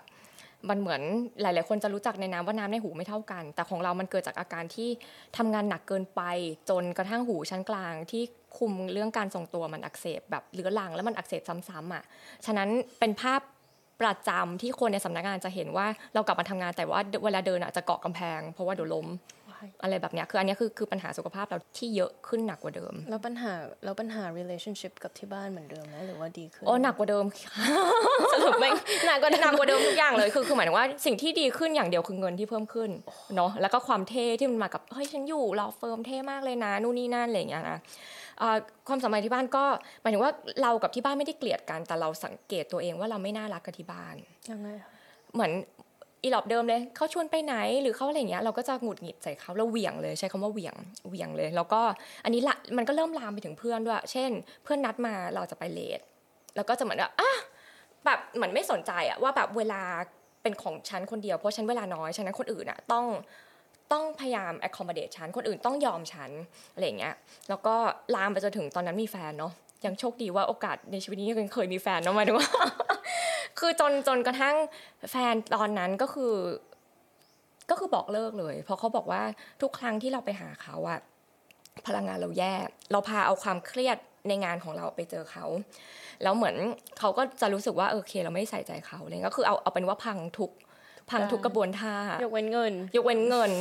[0.69, 1.01] มันเหมือน
[1.41, 4.89] หลาย ๆ คนจะรู้จักในนามว่าน้ำในหูไม่เท่ากัน แต่ของเรามันเกิดจากอาการที่
[5.37, 6.21] ทำงานหนักเกินไป
[6.69, 8.23] จนกระทั่งหูชั้นกลางที่
[8.57, 12.03] คุมเรื่องการทรงตัวมันอักเสบแบบเรื้อรังแล้วมันอักเสบซ้ำๆอะ
[12.45, 12.69] ฉะนั้น
[12.99, 13.41] เป็นภาพ
[14.01, 19.07] ประจำที่คนในสำนักงานจะเห็นว่าเรากลับมาทำงานแต่ว่าเวลาเดินอะจะเกาะกำแพง เพราะว่าเดี๋ยวล้ม
[19.83, 23.53] อะไรแบบเนี้ยคืออันเนี้ยคือคือปัญหาสุขภาพเราที่เยอะขึ้นหนักกว่าเดิม แล้วปัญหา
[23.83, 27.25] แล้วปัญหา relationship กับที่บ้านเหมือนเดิมไหมหรือว่าดีขึ้นโอ้หนักกว่าเดิม
[28.33, 28.69] สรุปไม่
[29.07, 32.89] หนักกว่าหนักกว่าเดิมทุกอย่างเลยคือคือหมายถึงว่าสิ่งที่ดีขึ้นอย่างเดียวคือเงินที่เพิ่มขึ้น
[33.35, 37.77] เนาะแล้วก็ความเท่ที่มันมากับเฮ้ยฉันอยู่รอเฟิร์มเท่มากเลยนะนู่นนี่นั่นอะไรอย่างเงี้ยนะอ่า
[38.87, 39.63] ความสัมพันธ์ที่บ้านก็
[40.01, 40.31] หมายถึงว่า
[40.61, 44.15] เรากับที่บ้านไม่ได้เกลียดกันแต่เราสังเกตตัวเองว่าเราไม่น่ารักกับที่บ้าน
[44.49, 44.91] ยังไงคะ
[45.33, 45.51] เหมือน
[46.23, 50.75] อีหลอบเดิมเลยเขาชวนไปไหนหรือเขาอะไรเงี้ยเราก็จะหงุดหงิดใส่เขาเราเหวี่ยงเลยใช้คำว่าเหวี่ยง
[51.09, 51.81] เหวี่ยงเลย แล้วก็
[52.23, 54.29] อันนี้ละมันก็เริ่มลามไปถึงเพื่อนด้วย เช่น
[54.63, 55.99] เพื่อนนัดมาเราจะไปเลท
[56.55, 57.37] แล้วก็จะเหมือนว่าอะ
[58.05, 59.81] แบบเหมือนไม่สนใจอะว่าแบบเวลา
[60.43, 63.05] เป็นของฉันคนเดียวเพราะฉันเวลาน้อยฉะนั้นคนอื่นอะต้อง
[63.91, 66.31] ต้องพยายาม accommodate ฉัน คนอื่นต้องยอมฉัน
[66.73, 67.15] อะไรเงี้ย
[67.49, 67.75] แล้วก็
[68.15, 69.53] ลามไปจนถึงตอนนั้นมีแฟนเนาะ
[69.85, 72.49] ยังโชคดีว่าโอกาสในชีวิตนี้ยังเคยมีแฟนเนาะมายถึงว่า
[73.59, 74.55] คือจนจนกระทั่ง
[75.11, 76.33] แฟนตอนนั้นก็คือ
[77.69, 79.21] ก็คือบอกเลิกเลย เพราะเขาบอกว่า
[79.61, 80.99] ทุกครั้งที่เราไปหาเขาอะ
[81.87, 82.53] พลังงานเราแย่
[82.91, 85.45] เราพาเอาความเครียดในงานของเราไปเจอเขา
[86.23, 86.55] แล้วเหมือน
[86.99, 90.51] เขาก็จะรู้สึกว่าโอเค เราไม่ใส่ใจเขาเลยก็คือเอาเอาเป็นว่าพังทุก
[91.11, 93.51] พังทุกกระบวนท่ายกเว้นเงิน ยกเว้นเงิน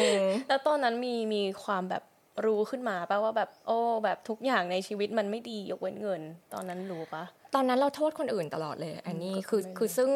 [0.00, 2.02] อืมแล้วตอนนั้นมีมีความแบบ
[2.46, 6.20] รู้ขึ้นมาป่ะว่าแบบโอ้แบบทุกอย่างในชีวิตมันไม่ดียกเว้นเงิน
[6.54, 10.10] ตอนนั้นรู้ปะตอนนั้นเราโทษคนอื่นตลอดเลย อันนี้ก็คือไม่คือซึ่ง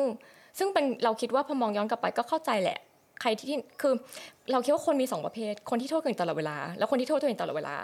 [0.58, 2.78] ซึ่งเป็นเราคิดว่าพอมองย้อนกลับไปก็เข้าใจแหละ
[3.20, 3.94] ใครที่คือ
[4.52, 7.76] เราคิดว่าคนมีสองประเภท คนที่โทษคนอื่นตลอดเวลา แล้วคนที่โทษตัวเองตลอดเวลา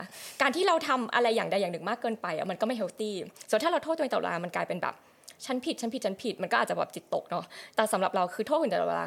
[0.43, 3.15] การที่เราทำอะไรอย่างใดอย่างหนึ่งมากเกินไปอะมันก็ไม่เฮลตี้
[3.51, 4.95] ส่วนถ้าเราโทษตัวเองตลอดเวลามันกลายเป็นแบบ
[5.47, 7.45] ฉันผิดฉันผิดฉันผิดมันก็อาจจะแบบจิตตกเนาะ
[7.77, 9.07] แต่สำหรับเราคือโทษคนอื่นตลอดเวลา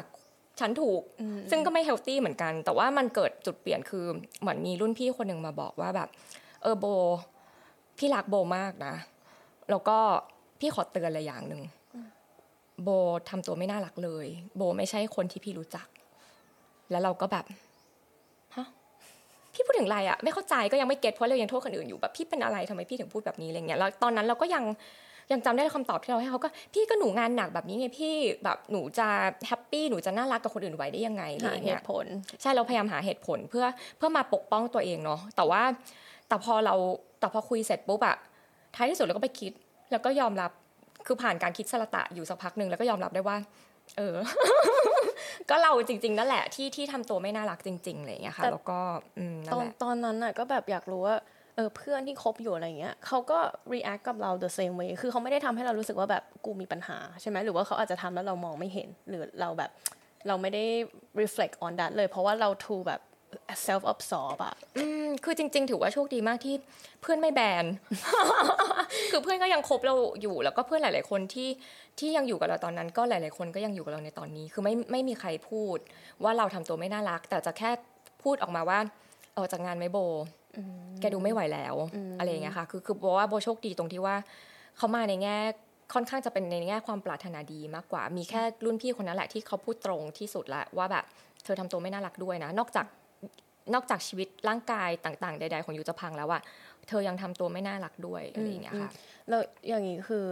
[0.60, 1.02] ฉันถูก
[1.50, 4.04] ซึ่งก็ไม่เฮลตี้เหมือนกัน แต่ว่ามันเกิดจุดเปลี่ยนคือ
[4.40, 6.08] เหมือนมีรุ่นพี่คนหนึ่งมาบอกว่าแบบ
[6.62, 6.86] เออโบ
[7.98, 8.94] พี่รักโบมากนะ
[9.70, 9.98] แล้วก็
[10.60, 11.62] พี่ขอเตือนอะไรอย่างหนึ่ง
[12.82, 12.88] โบ
[13.30, 15.86] ทำตัวไม่น่ารักเลย โบไม่ใช่คนที่พี่รู้จัก
[16.90, 17.44] แล้วเราก็แบบ
[18.56, 18.66] ฮะ
[19.54, 24.64] พี่พูดถึงอะไรอะไม่เข้าใจก็ยังไม่เก็ตเพราะเรายังโทษคนอื่นอยู่แบบพี่เป็นอะไรทำไมพี่ถึงพูดแบบนี้อะไรเงี้ยแล้วตอนนั้นเราก็ยัง
[25.32, 29.08] ยังจำได้คำตอบที่เราให้เขาก็พี่ก็หนูงานหนักแบบนี้ไงพี่แบบหนูจะ
[29.46, 32.06] แฮปปี้หนูจะน่ารักกับคนอื่นไหวได้ยังไงอะไรหาเหเงี้ยตุผล
[32.40, 35.62] ใช่เราพยายามหาเหตุผลเพื่อเพื่อมาปกป้องตัวเองเนาะแต่ว่า
[36.28, 36.74] แต่พอเรา
[37.20, 38.16] แต่พอคุยเสร็จปุ๊บอะ
[38.74, 39.52] ท้ายที่สุดเราก็ไปคิด
[39.90, 40.50] แล้วก็ยอมรับ
[41.06, 43.36] คือผ่านการคิดสละตะอยู่สักพักหนึ่งแล้วก็ยอมรับได้ว่า
[43.98, 44.16] เออ
[45.50, 48.80] ก็เราจริง ๆ นั่นแหละที่ที่ทำตัวไม่น่ารักจริงๆอะไรอย่างเงี้ยค่ะแต่แล้วก็
[49.18, 51.16] อืมนั่ตนอนแหละตอนนั้นน่ะก็แบบอยากรู้ว่า
[51.56, 53.38] เออเพื่อนที่คบอยู่อะไรเงี้ยเขาก็
[53.72, 59.70] react กับเรา the same way คือเขาไม่ได้ทำให้เรารู้สึกว่าแบบกูมีปัญหาใช่ไหมหรือว่าเขาอาจจะทำแล้วเรามองไม่เห็น หรือเราแบบ
[60.26, 60.64] เราไม่ได้
[61.20, 63.00] reflect on that เลย เพราะว่าเรา too แบบ
[63.66, 66.54] self absorb อะอืมคือจริง ๆ ถือว่าโชคดีมากที่
[67.02, 67.64] เพื่อนไม่แบน
[69.10, 71.48] คือเพื่อนก็ยังคบเราอยู่ แล้วก็เพื่อนหลาย ๆ คนที่
[71.98, 75.78] ที่ยังอยู่กับเราตอนนั้น ก็หลาย ๆ คนก็ยังอยู่กับเราในตอนนี้ คือไม่ไม่มีใครพูด
[76.22, 77.70] ว่าเราทำตัวไม่น่ารัก แต่จะแค่
[78.22, 78.78] พูดออกมาว่า
[79.34, 79.98] เออจากงานไหม่โบ
[81.00, 81.74] แกดูไม่ไหวแล้ว
[82.18, 84.16] อะไรอย่างเงี้ยค่ะ คือคือโบว่าโบโชคดีตรงที่ว่า
[84.76, 85.36] เขามาในแง่
[85.94, 91.04] ค่อนข้างจะเป็นในแง่ความปรารถนาดีมากกว่า มีแค่รุ่นพี่คนนั้นแหละที่เขาพูดตรงที่สุดละว่าแบบ
[91.44, 92.86] เธอทำตัวไม่น่ารักด้วยนะ นอกจาก
[93.74, 96.42] นอกจากชีวิตร่างกายต่างๆ ใด ๆ ของยูจะพังแล้วอะ
[96.88, 98.90] เธอยังทำตัวไม่น่ารักด้วยอะไรอย่างเงี้ยค่ะ
[99.28, 100.24] แล้วอย่างนี้คือ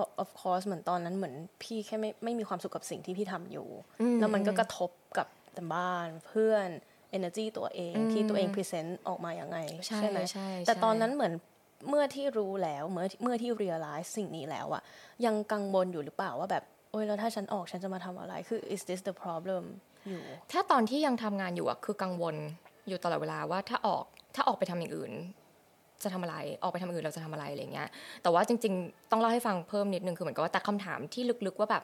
[0.00, 3.68] of of course เหมือนตอนนั้นเหมือนพี่แค่ไม่ไม่มีความสุขกับสิ่งที่พี่ทำอยู่
[4.20, 6.68] แล้วมันก็กระทบกับแต่บ้านเพื่อน
[7.16, 11.32] energy ตัวเอง ที่ตัวเอง present ออกมาอย่างไง ใช่ไหมใช่แต่ใช่ตอนนั้นเหมือน
[11.88, 14.82] เมื่อที่รู้แล้วเมื่อเมื่อที่ realize สิ่งนี้แล้วอะ
[15.24, 19.64] ยังกังวลอยู่หรือเปล่าว่าแบบโอ้ยแล้วถ้าฉันออกฉันจะมาทำอะไรคือ is this the problem
[20.08, 20.22] อยู่
[20.52, 22.34] ถ้าตอนที่ยังทำงานอยู่อะคือกังวล
[22.88, 25.12] อยู่ตลอดเวลาว่าถ้าออกถ้าออกไปทำอย่างอื่น
[26.02, 27.88] จะทำอะไรออกไปทำอย่างอื่นเราจะทำอะไรอะไรเงี้ย
[28.22, 31.82] แต่ว่าจริง ๆ ต้องเล่าให้ฟังเพิ่มนิดนึงคือเหมือนกับว่าแต่คำถามที่ลึกๆว่าแบบ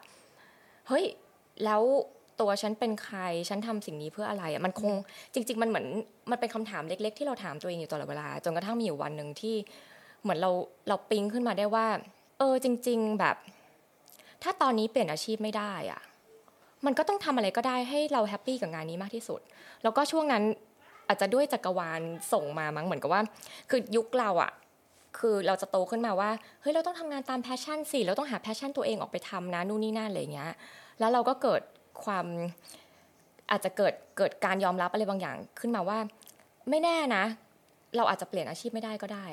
[0.89, 1.05] เฮ้ย
[1.65, 1.83] แล้ว
[2.41, 4.93] ตัวฉันเป็นใคร ฉันทำสิ่งนี้เพื่ออะไรอะมันคง
[5.35, 5.87] จริง ๆ มันเหมือน
[6.31, 9.57] มันเป็นคำถามเล็ก ๆ ที่เราถามตัวเองอยู่ตลอดเวลาจนกระทั่งมีอยู่วันหนึ่งที่
[10.23, 10.51] เหมือนเรา
[10.89, 11.87] เราปิ๊งขึ้นมาได้ว่า
[12.39, 13.37] เออจริง ๆแบบ
[14.43, 16.01] ถ้าตอนนี้เปลี่ยนอาชีพไม่ได้อะ
[16.87, 19.41] มันก็ต้องทำอะไรก็ได้ให้เราแฮปปี้กับงานนี้มากที่สุด
[19.83, 20.43] แล้วก็ช่วงนั้น
[21.09, 22.01] อาจจะด้วยจักรวาล
[22.33, 23.23] ส่งมามั้งเหมือนกับว่า
[23.71, 24.53] คือยุคเราอะ
[25.19, 30.53] คือเราจะโตขึ้นมาว่าเฮ้ยเราต้องทำงานตาม passion สิเราต้องหา passion ตัวเองออกไปทำนะนู่นนี่นั่นอะไรอย่างเงี้ย
[30.99, 31.61] แล้วเราก็เกิด
[32.05, 32.27] ความ
[33.51, 35.99] อาจจะเกิดเกิดการยอมรับอะไรบางอย่างขึ้นมาว่า
[36.71, 37.25] ไม่แน่นะ
[37.97, 39.27] เราอาจจะเปลี่ยนอาชีพไม่ได้ก็ได้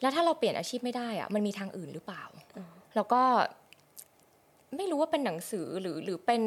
[0.00, 2.24] แล้วถ้าเราเปลี่ยนอาชีพไม่ได้อะมันมีทางอื่นหรือเปล่า
[2.94, 3.22] แล้วก็
[4.76, 6.42] ไม่รู้ว่าเป็นหนังสือหรือหรือเป็น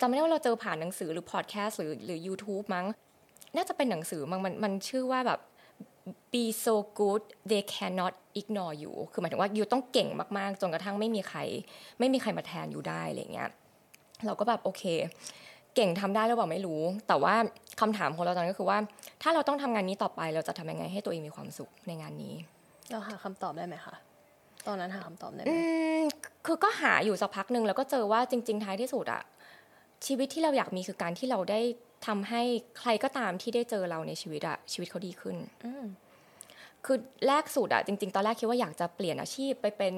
[0.00, 2.86] จำไม่ได้ว่าเราเจอผ่านหนังสือหรือพอดแคสต์หรือหรือ YouTube มั้ง
[3.56, 5.40] น่าจะเป็นหนังสือมั้งมันมันชื่อว่าแบบ
[6.32, 11.38] be so good they cannot ignore you คือหมายถึงว่าอยู่ต้องเก่งมากๆ จนกระทั่งไม่มีใคร
[11.98, 13.50] ไม่มีใครมาแทนอยู่ได้อะไรเงี้ย
[14.26, 14.82] เราก็แบบโอเค
[15.74, 17.34] เก่งทำได้หรือเปล่าไม่รู้ แต่ว่า
[17.80, 18.78] คำถามของเราตอนนั้นก็คือว่า
[19.22, 22.34] ถ้าเราต้องทำงานนี้ต่อไปเราจะทำยังไงให้ตัวเองมีความสุขในงานนี้
[22.90, 23.94] เราหาคำตอบได้ไหมคะ
[24.66, 25.56] ตอนนั้นหาคำตอบได้ไหมอื
[26.00, 26.02] ม
[26.46, 29.22] คือก็หาอยู่สักพักหนึ่งแล้วก็เจอว่าจริง ๆ ท้ายที่สุดอะ
[30.06, 31.60] ชีวิตที่เราอยากมีคือการที่เราได้
[32.06, 32.42] ทำให้
[32.78, 35.84] ใครก็ตามที่ได้เจอเราในชีวิตอะชีวิตเขาดีขึ้นอืม
[36.84, 39.94] คือแรกสุดอะจริง ๆ ตอนแรกคิดว่าอยากจะเปลี่ยนอาชีพไปเป็น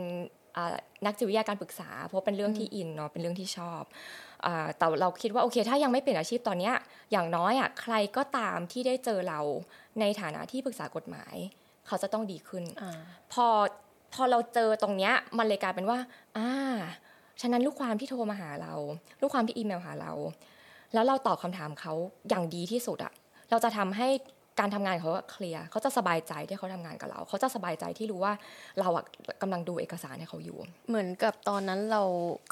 [1.06, 3.82] นักจิตวิทยาการปรึกษา เพราะเป็นเรื่องที่อินเนาะเป็นเรื่องที่ชอบ
[4.78, 6.70] แต่เราคิดว่าโอเค ถ้ายังไม่เปลี่ยนอาชีพตอนนี้
[7.12, 9.40] อย่างน้อยอะใครก็ตามที่ได้เจอเรา
[10.00, 11.34] ในฐานะที่ปรึกษากฎหมาย
[11.86, 12.84] เขาจะต้องดีขึ้นอ
[13.32, 13.46] พอ
[14.14, 15.98] พอเราเจอตรงเนี้ยมันเลยกลายเป็นว่า
[16.36, 16.50] อ่า
[17.40, 18.74] ฉะนั้นลูกความที่โทรมาหาเรา
[19.20, 20.12] ลูกความที่อีเมลหาเรา
[20.94, 21.92] แล้วเราตอบคำถามเขา
[22.28, 23.12] อย่างดีที่สุดอะ
[23.50, 24.08] เราจะทำให้
[24.58, 28.32] การทำงานเขาเคลียร์เขาจะสบายใจที่เขาทำงานกับเรา เขาจะสบายใจที่รู้ว่า
[28.80, 29.04] เราอะ
[29.42, 30.58] กำลังดูเอกสารให้เขาอยู่
[30.88, 32.02] เหมือนกับตอนนั้นเรา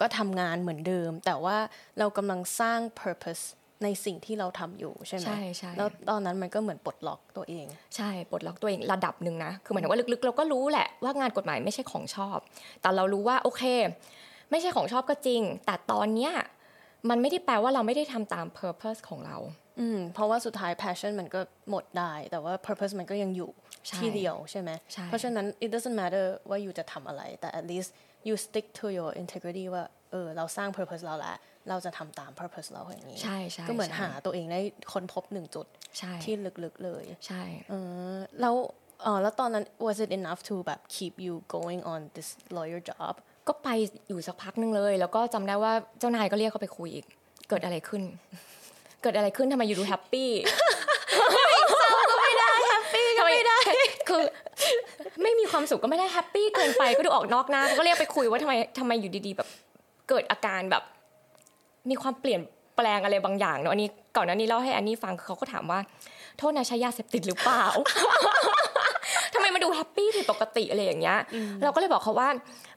[0.01, 1.57] ก็ทำงานเหมือนเดิม แต่ว่า
[1.99, 3.45] เรากำลังสร้าง purpose
[3.85, 12.39] ในสิ่งที่เราทำอยู่ใช่ไหมใช่ใช่แล้วตอนนั้นมันก็เหมือนปลดล็อกตัวเอง ใช่ปลดล็อกตัวเองระดับหนึ่งนะคือหมายถึงว่าลึกๆ เราก็รู้แหละว่างานกฎหมายไม่ใช่ของชอบ
[12.81, 13.63] แต่เรารู้ว่าโอเค
[14.51, 16.33] ไม่ใช่ของชอบก็จริง แต่ตอนเนี้ย
[17.11, 19.37] มันไม่ได้แปลว่าเราไม่ได้ทำตาม purpose ของเรา
[19.81, 23.51] อืมเพราะว่าสุดท้าย passion มันก็หมดได้ แต่ว่า purpose มันก็ยังอยู่
[23.97, 24.71] ที่เดียวใช่ไหม
[25.07, 27.91] เพราะฉะนั้น it doesn't matter ว่าอยู่จะทำอะไร แต่ at least
[28.29, 31.37] you stick to your integrity ว่าเออเราสร้าง purpose เราแล้ว
[31.69, 34.61] เราจะทำตาม purpose เราอย่างนี้ใช่ใช่ก็เหมือนหาตัวเองได้
[34.93, 35.67] ค้นพบหนึ่งจุด
[36.25, 36.35] ที่
[36.65, 37.75] ลึกๆเลยใช่เอ
[38.15, 38.55] อแล้ว
[39.03, 43.15] เออแล้วตอนนั้น was it enough to แบบ keep you going on this lawyer job
[43.49, 43.69] ก็ไป
[44.09, 47.05] อยู่สักพักนึงเลย แล้วก็จำได้ว่าเจ้านายก็เรียกเขาไปคุยอีก
[47.49, 48.03] เกิดอะไรขึ้น
[49.03, 50.31] เกิดอะไรขึ้นทำไมอยู่ดูแฮปปี้
[52.11, 53.59] ก็ไม่ได้แฮปปี้ก็ไม่ได้
[54.09, 54.23] คือ
[55.23, 59.49] ไม่มีความสุขก็ไม่ได้แฮปปี้เกินไปก็ดูออกนอกหน้าก็เรียกไปคุยว่าทำไมทำไมอยู่ดีๆ แบบ
[60.09, 60.83] เกิดอาการแบบ
[61.91, 62.41] มีความเปลี่ยน
[62.77, 65.81] แปลงอะไรบางอย่างเนาะอันนี้ก่อนหน้านี้เล่าให้อันนี้ฟังเขาก็ถามว่า
[66.39, 67.65] โทษนะใช้ยาเสพติดหรือเปล่า
[67.99, 68.68] ทำ
[69.53, 71.19] ไมมาดูแฮปปี้ผิดปกติอะไรอย่างเงี้ย
[71.63, 72.29] เราก็เลยบอกเขาว่า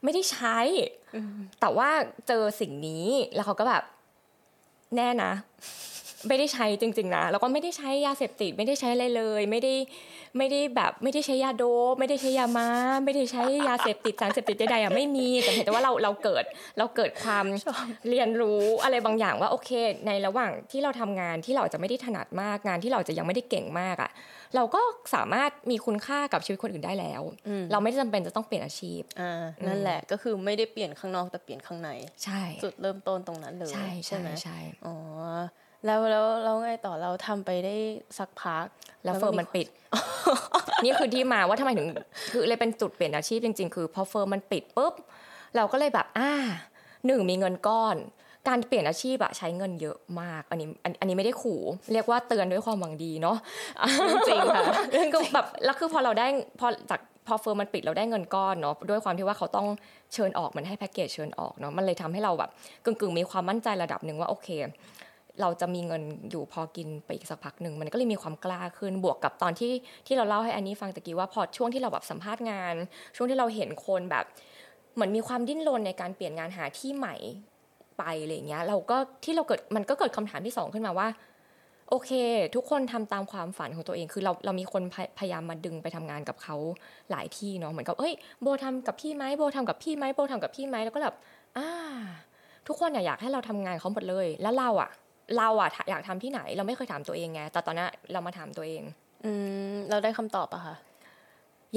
[0.04, 0.58] ไม่ได้ใช้
[1.62, 1.90] แต่ว่า
[2.28, 3.84] เจอสิ่งนี้แล้วเขาก็แบบ
[4.96, 5.32] แน่นะ
[6.28, 9.74] ไม่ได้ใช้จริง ๆ นะแล้วก็ไม่ได้ใช้ยาเสพติด ไม่ได้ใช้อะไรเลย ไม่ได้
[10.38, 11.64] ไม่ได้แบบไม่ได้ใช้ยาโด
[12.00, 12.68] ไม่ได้ใช้ยามา
[13.06, 16.44] ไม่ได้ใช้ยาเสพติดสารเสพติดใดๆอะไม่มีแต่เห็นแต่ว่าเราเราเกิด
[16.78, 17.46] เราเกิดความ
[18.10, 19.70] เรียนรู้อะไรบางอย่างว่าโอเค
[20.08, 24.12] ในระหว่างที่เราทำงานที่เราจะไม่ได้ถนัดมากงานที่เราจะยังไม่ได้เก่งมากอะ
[24.56, 24.82] เราก็
[25.16, 27.22] สามารถมีคุณค่ากับชีวิตคนอื่นได้แล้ว
[27.72, 31.90] เราไม่จำเป็นจะต้องเปลี่ยนอาชีพอ่านั่นแหละก็คือไม่ได้เปลี่ยนข้างนอกแต่เปลี่ยนข้างใน
[32.24, 34.96] ใช่ จุดเริ่มต้นตรงนั้นเลยใช่ใช่ไหมใช่อ๋อ
[35.86, 37.76] แล้วแล้วเราไงต่อเราทำไปได้
[38.18, 38.66] สักพัก
[39.04, 39.68] แล้วเฟิร์มมันปิด
[40.84, 41.88] นี่คือที่มาว่าทำไมถึง
[42.32, 44.94] คือเลยเป็นจุดเปลี่ยนอาชีพจริง ๆ คือพอ firm มันปิดปุ๊บ
[45.56, 46.32] เราก็เลยแบบอ่า
[47.06, 47.96] หนึ่งมีเงินก้อน
[48.48, 50.68] การเปลี่ยนอาชีพอะใช้เงินเยอะมาก อันนี้
[51.00, 51.62] อันนี้ไม่ได้ขู่
[51.94, 53.38] เรียกว่าเตือนด้วยความหวังดีเนาะ
[54.28, 56.28] จริงค่ะเรื่องก็แบบแล้วคือพอเราได้
[56.60, 59.68] พอจากพอ firm มันปิดเราได้เงินก้อนเนาะด้วยความที่ว่าเขาต้อง
[60.14, 62.50] เชิญออกมันให้แพ็กเกจเชิญออกเนาะมันเลยทำให้เราแบบ
[62.86, 64.50] กึ่งๆมีความมั่นใจระดับหนึ่งว่าโอเค
[65.42, 66.02] เราจะมีเงิน
[66.32, 69.72] อยู่พอกินไปอีกสักพักหนึ่งมันก็เลยมีความกล้าขึ้นบวกกับตอนที่
[70.08, 72.76] ที่เราเล่าให้อันนี้ฟังตะกี้ว่าพอช่วงที่เราแบบสัมภาษณ์งาน
[73.16, 74.26] ช่วงที่เราเห็นคนแบบ
[74.96, 77.16] เหมือนมีความดิ้นรนในการเปลี่ยนงานหาที่ใหม่
[78.02, 81.08] ไปอะไรเงี้ยเราก็ที่เราเกิดมันก็เกิดคำถามที่สองขึ้นมาว่า
[81.90, 82.12] โอเค
[82.56, 84.82] ทุกคนทำตามความฝันของตัวเองคือเราเรามีคน
[85.20, 86.56] พยายามมาดึงไปทำงานกับเขา
[87.12, 91.16] หลายที่เนาะเหมือนกับเอ้ยโบทำกับพี่ไหมโบทำกับพี่ไหมโบทำกับพี่ไหมแล้วก็แบบ
[91.58, 91.68] อ่า
[92.68, 94.90] ทุกคนอยากให้เราทำงานเขาหมดเลย แล้วเราอะ
[95.38, 98.84] เราอะอยากทำที่ไหน เราไม่เคยถามตัวเองไงแต่ตอนนี้เรามาถามตัวเอง
[99.24, 99.32] อื
[99.72, 100.76] มเราได้คำตอบอะค่ะ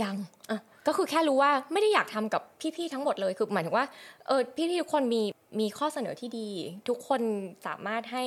[0.03, 0.17] ยัง
[0.51, 2.43] อะก็คือแค่รู้ว่าไม่ได้อยากทำกับ
[2.77, 3.87] พี่ๆทั้งหมดเลยคือหมายถึงว่า
[4.27, 5.23] เออพี่ๆทุกคนมี
[5.61, 6.49] มีข้อเสนอที่ดี
[6.89, 7.21] ทุกคน
[7.67, 8.25] สามารถให้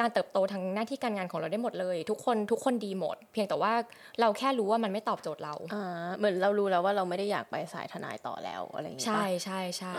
[0.00, 3.72] การเติบโตทางหน้าที่การงานของเราได้หมดเลย ทุกคนทุกคนดีหมด เพียงแต่ว่า
[4.20, 5.84] เราแค่รู้ว่ามันไม่ตอบโจทย์เราอ่า
[6.18, 9.92] เหมือนเรารู้แล้วว่าเราไม่ได้อยากไปสายทนายต่อแล้วอะไรอย่างเงี้ยใช่ใช่ใช่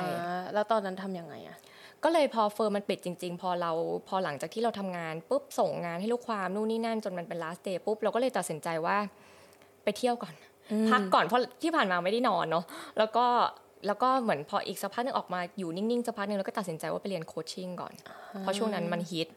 [0.53, 1.57] แล้วตอนนั้นทำยังไงอะ
[2.03, 3.71] ก็เลยพอ firm มันปิดจริง ๆ พอเรา
[4.07, 8.97] พอหลังจากที่เราทำงานปุ๊บส่งงานให้ลูกความนู่นนี่นั่นจนมันเป็น last day ปุ๊บเราก็เลยตัดสินใจว่า
[9.83, 10.33] ไปเที่ยวก่อน
[10.89, 12.65] พักก่อนเพราะที่ผ่านมาไม่ได้นอนเนาะ
[12.97, 13.25] แล้วก็
[13.87, 17.93] แล้วก็เหมือนพออีกสักพักนึงออกมาอยู่นิ่งๆสักพักนึงแล้วก็ตัดสินใจว่าไปเรียน coaching ก่อน
[18.41, 19.27] เพราะช่วงนั้นมันฮิต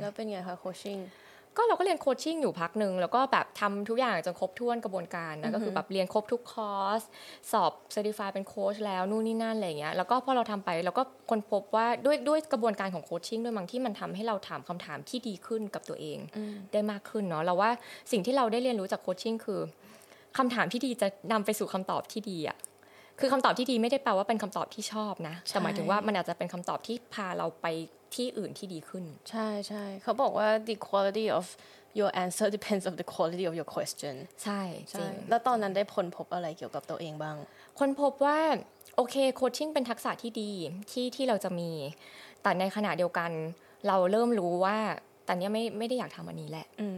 [0.00, 0.98] แล้วเป็นไงคะ coaching
[1.58, 7.00] ก็เราก็เรียน coaching อยู่พักหนึ่งแล้วก็แบบทำทุกอย่างจนครบถ้วนกระบวนการนะก็คือแบบเรียนครบทุกคอร์ส
[7.52, 16.18] สอบ certified เป็นโค้ชแล้วนู่นนี่นั่นอะไรเงี้ยแล้วก็พอเราทำไปเราก็ค้นพบว่าด้วยด้วยกระบวนการของ coaching ด้วยมั้งที่มันทำให้เราถามคำถามที่ดีขึ้นกับตัวเอง
[16.72, 17.70] ได้มากขึ้นเนาะเราว่า
[18.12, 19.60] สิ่งที่เราได้เรียนรู้จาก coaching คือ
[20.38, 22.56] คำถามที่ดีจะนำไปสู่คำตอบที่ดีอะ
[23.20, 27.66] คือคำตอบที่ดีไม่ได้แปลว่าเป็นคำตอบที่ชอบนะแต่หมายถึงว่ามันอาจจะเป็นคำตอบที่พาเราไป
[28.14, 31.46] ที่อื่นที่ดีขึ้น ใช่ใช่เขาบอกว่า the quality of
[31.98, 37.36] your answer depends on the quality of your question ใช่จริงแล้วตอนนั้นได้พ้นพบอะไรเกี่ยวกับตัวเองบ้าง
[37.78, 38.38] ค้นพบว่า
[38.96, 40.50] โอเคโคชชิ่งเป็นทักษะที่ดี
[40.90, 41.70] ที่ที่เราจะมี
[42.42, 43.30] แต่ในขณะเดียวกัน
[43.88, 44.76] เราเริ่มรู้ว่า
[45.28, 46.96] ตอนนี้ไม่ไม่ได้อยากทำอันนี้แหละอืม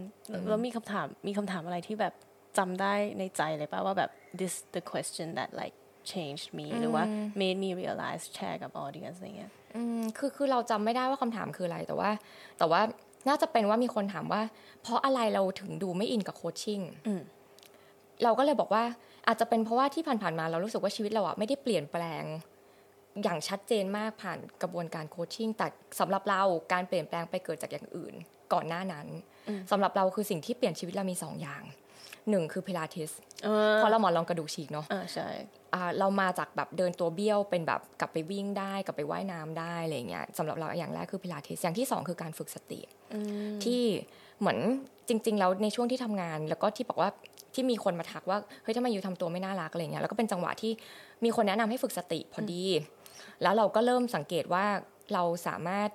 [0.49, 2.15] แล้วมีคำถามมีคำถามอะไรที่แบบ
[2.59, 5.77] จำได้ในใจเลยป่ะว่าแบบ this the question that like
[6.13, 7.05] changed me หรือว่า
[7.41, 12.11] made me realize แชร์กับ audience อะไรเงี้ยอืมคือคือเราจำไม่ได้ว่าคำถามคืออะไรแต่ว่า
[12.59, 12.81] แต่ว่า
[13.29, 14.43] น่าจะเป็นว่ามีคนถามว่า
[14.83, 17.21] เพราะอะไรเราถึงดูไม่อินกับโคชชิ่งอืม
[18.25, 18.85] เราก็เลยบอกว่า
[19.27, 22.25] อาจจะเป็นเพราะว่าที่ผ่านๆมาเรารู้สึกว่าชีวิตเราอะไม่ได้เปลี่ยนแปลง
[23.23, 25.67] อย่างชัดเจนมากผ่านกระบวนการโคชชิ่งแต่
[26.01, 26.43] สำหรับเรา
[26.73, 28.15] การเปลี่ยนแปลงไปเกิดจากอย่างอื่น
[28.53, 29.07] ก่อนหน้านั้น
[29.71, 31.63] สำหรับเราคือสิ่งที่เปลี่ยนชีวิตเรามีสองอย่าง
[32.31, 33.11] หนึ่งคือพิลาทิส
[33.45, 34.87] เออเพราะเราหมอนรองกระดูกฉีกเนาะ
[35.77, 42.81] เออใช่อ่าเรามาจากแบบเดินตัวเบี้ยวเป็นแบบกลับไปวิ่งได้ กลับไปว่ายน้ำได้อะไรเงี้ยสำหรับเราอย่างแรกคือพิลาทิสอย่างที่สองคือการฝึกสติ
[43.65, 43.83] ที่
[44.41, 44.59] เหมือน
[45.09, 47.11] จริง ๆ แล้วในช่วงที่ทำงาน แล้วก็ที่บอกว่า
[47.55, 50.73] ที่มีคนมาทักว่าเฮ้ยทำไมอยู่ทำตัวไม่น่ารักอะไรเงี้ยแล้วก็เป็นจังหวะที่
[51.25, 52.65] มีคนแนะนำให้ฝึกสติพอดี
[53.43, 54.65] แล้วเราก็เริ่มสังเกตว่า
[55.13, 55.91] เราสามารถ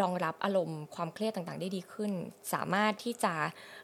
[0.00, 2.12] รองรับอารมณ์ความเครียดต่างๆ ได้ดีขึ้น
[2.52, 3.34] สามารถที่จะ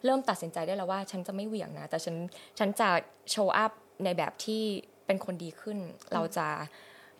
[0.05, 2.17] เริ่มตัดสินใจได้แล้วว่า ฉันจะไม่เหวี่ยงนะ แต่ฉัน
[2.59, 2.89] ฉันจะ
[3.31, 3.73] โชว์อัพ
[4.05, 4.63] ในแบบที่
[5.11, 5.79] เป็นคนดีขึ้น
[6.15, 6.49] เราจะ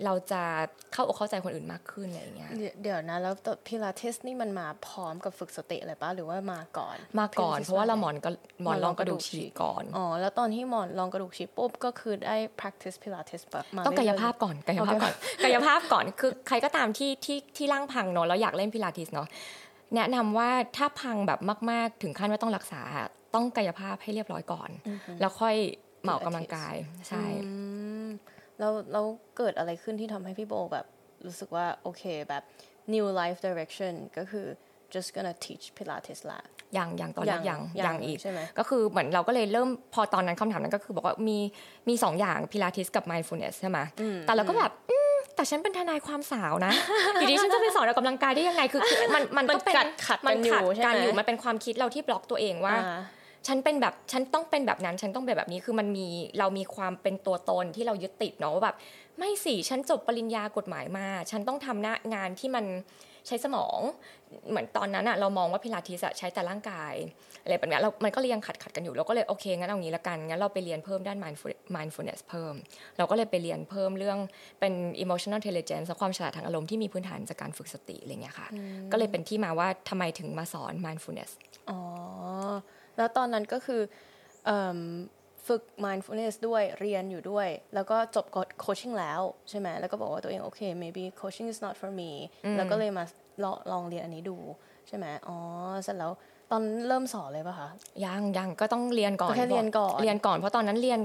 [0.07, 0.43] เราจะ
[0.93, 3.35] เข้าอกเข้าใจคนอื่นมากขึ้นอะไรอย่างเงี้ย เดี๋ยวเดี๋ยวนะ แล้ว
[3.67, 8.31] พิลาทิสนี่มันมาพร้อมกับฝึกสติอะไรปะหรือว่ามาก่อน มาก่อน Pilates เพราะว่าเราหมมอนก็
[8.63, 19.29] หมอนรองกระดูกฉีกก่อน อ๋อ แล้วตอนที่หมอนรองกระดูกฉีกปุ๊บก็คือได้ practice pilates แบบมาต้องกายเรื่ๆภาพก่อนกายภาพก่อนกายภาพก่อนคือใครก็ตามที่ที่ที่ร่างพังเนาะแล้วอยากเล่นพิลาทิสเนาะ
[19.95, 22.83] แนะนำว่าถ้าพังแบบมาก ๆ ถึงขั้นว่าต้องรักษา
[23.35, 24.71] ต้องกายภาพให้เรียบร้อยก่อน
[25.21, 25.57] แล้วค่อย
[26.03, 26.75] เหมาะกำลังกาย
[27.09, 27.70] ใช่อืม
[28.61, 29.05] แล้วแล้ว
[29.39, 30.87] เกิดอะไรขึ้นที่ทำให้พี่โบแบบ
[31.27, 32.43] รู้สึกว่า โอเคแบบ
[32.95, 34.47] new life direction ก็คือ
[34.95, 36.41] just gonna teach pilates ละ
[36.79, 41.39] ยังยังตอนแรกยังยังอีกใช่ไหมก็คือเหมือนเราก็เลยเริ่มพอตอนนั้นคำถามนั้นก็คือบอกว่ามี
[41.89, 43.79] มีสองอย่างพิลาทิสกับ mindfulness ใช่ไหม
[44.27, 46.73] แต่เราก็แบบอืมแต่ฉันเป็นทนายความสาวนะ
[47.15, 53.01] อยู่ดีฉันจะไปสอนออกกำลังกายได้ยังไงคือคือมันมันมันก็เป็นขัดขัดมักันอยู่ขัดใช่ไหมกันอยู่มันเป็นความคิดเราที่บล็อกตัวเองว่าอ่า
[53.47, 56.07] ฉันเป็นแบบฉันต้องเป็นแบบนั้น ฉันต้องเป็นแบบนี้คือมันมี
[56.39, 58.77] เรามีความเป็นตัวตนที่เรายึดติดเนาะว่าแบบ
[59.19, 62.65] ไม่สิฉันจบปริญญากฎหมายมา ฉันต้องทำหน้างานที่มัน
[63.27, 63.79] ใช้สมอง
[64.51, 66.95] เหมือนตอนนั้นอะเรามองว่าพิลาทิสอะใช้แต่ร่างกาย
[67.43, 72.55] อะไรแบบเนี้ยเรา มันก็เลยยังขัดขัดกันอยู่เราก็เลยโอเคงั้นเอางี้ละกันงั้นเราไปเรียนเพิ่มด้าน mindful- mindfulness เพิ่ม
[72.99, 74.19] เราก็เลยไปเรียนเพิ่มเรื่อง
[74.61, 74.73] เป็น
[75.05, 78.49] emotional intelligence และความฉลาดทางอารมณ์ที่มีพื้นฐานจากการฝึกสติอะไรเงี้ยค่ะ
[78.93, 81.31] ก็เลยเป็นที่มาว่าทำไมถึงมาสอน mindfulness
[81.71, 81.81] อ๋อ
[83.01, 83.81] แล้วตอนนั้นก็คือ
[84.47, 84.79] เอิ่ม
[85.47, 88.27] ฝึก mindfulness ด้วยเรียนอยู่ด้วย แล้วก็จบ
[88.61, 92.11] โคชชิ่งแล้วใช่ไหมแล้วก็บอกว่าตัวเองโอเค maybe coaching is not for me
[92.57, 93.05] แล้วก็เลยมา
[93.45, 94.37] ลองลองเรียนอันนี้ดู
[94.89, 95.37] ใช่ไหมอ๋อ
[95.83, 96.13] เสร็จแล้ว
[96.51, 97.69] ตอนเริ่มสอนเลยป่ะคะ
[98.05, 101.01] ยังยังก็ต้องเรียนก่อนก็แค่เรียนก่อนเรียนก่อนเพราะตอนนั้นเรียน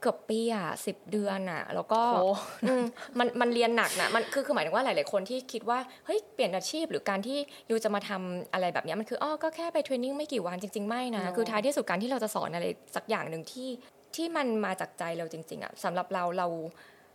[0.00, 2.28] เกือบปีอะสิบเดือนอะ แล้วก็โอ้
[2.68, 2.84] อืม
[3.18, 7.38] มันมันเรียนหนักนะมันคือคือหมายถึงว่าหลาย ๆ คนที่คิดว่าเฮ้ยเปลี่ยนอาชีพหรือการที่
[7.70, 13.68] ยูจะมาทำอะไรแบบเนี้ยมันคืออ้อก็แค่ไปเทรนนิ่งไม่กี่วันจริง ๆ ไม่นะ คือท้ายที่สุดการที่เราจะสอนอะไรสักอย่างหนึ่งที่
[14.16, 16.46] ที่มันมาจากใจเราจริง ๆ อะสำหรับเราเรา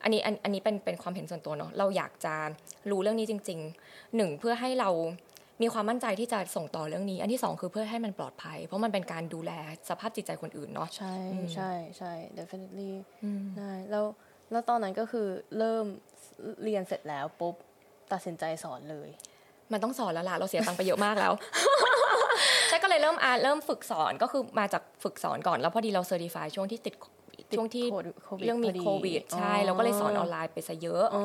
[0.03, 2.33] อันนี้อันอันนี้เป็นเป็นความเห็นส่วนตัวเนาะเราอยากจะ
[2.89, 4.89] รู้เรื่องนี้จริงๆหนึ่งเพื่อให้เรา
[5.61, 9.51] มีความมั่นใจที่จะส่งต่อเรื่องนี้ อันที่สองคือเพื่อให้มันปลอดภัย เพราะมันเป็นการดูแล
[9.89, 11.15] สภาพจิตใจคนอื่นเนาะใช่
[11.55, 12.91] ใช่ใช่ definitely
[13.57, 14.05] ได้แล้ว
[14.51, 15.85] แล้วตอนนั้นก็คือเริ่ม
[16.63, 17.55] เรียนเสร็จแล้วปุ๊บ
[18.11, 19.09] ตัดสินใจสอนเลย
[19.71, 21.33] มันต้องสอนแล้วล่ะเราเสียตังค์ไปเยอะมากแล้ว
[22.67, 26.95] ใช่ก็เลยเริ่มอ่าเริ่มฝึกสอนก็คือมาจากฝึกสอนก่อนแล้วพอดีเราเซอร์ติฟายช่วงที่ติด
[27.57, 27.85] ช่วงที่
[28.23, 31.23] โควิดเรื่องมีพอดีโควิดใช่อ๋อเราก็เลยสอนออนไลน์ไปซะเยอะอ๋อ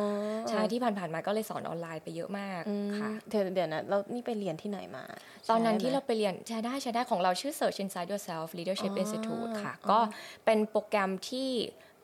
[0.50, 2.62] ใช่ที่ผ่านๆมาก็เลยสอนออนไลน์ไปเยอะมาก
[2.98, 5.04] ค่ะเดี๋ยวเดี๋ยวนะเรานี่ไปเรียนที่ไหนมา
[5.50, 9.98] ตอนนั้นใช่ไหมที่เราไปเรียนใช้ได้ใช้ได้ของเราชื่อ Search Inside Yourself Leadership Institute ค่ะ ก็
[10.44, 11.50] เป็นโปรแกรมที่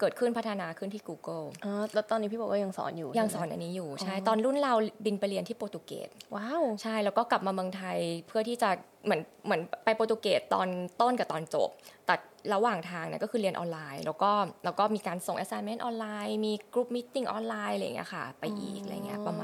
[0.00, 8.70] เกิดขึ้นพัฒนาขึ้นที่ Google อ๋อแล้วตอนนี้พี่บอกว่ายังสอนอยู่ ยังสใช่อไหนมอันนี้อยู่ใช่ตอนรุ่นเราบินไปเรียนที่โปรตุเกสว้าวใช่แล้วก็กลับมาเมืองไทยเพื่อที่จะ
[9.04, 10.68] เหมือนเหมือนไปโปรตุเกสตอน
[11.00, 11.70] ต้นกับตอนจบ
[12.06, 12.14] แต่
[12.54, 14.30] ระหว่างทางเนี่ยก็คือเรียนออนไลน์ แล้วก็
[14.64, 19.43] แล้วก็มีการส่ง assignment ออนไลน์ มีกลุ่มมิ팅ออนไลน์อะไรอย่างเงี้ยค่ะ ไปอีกอะไรเงี้ยประมา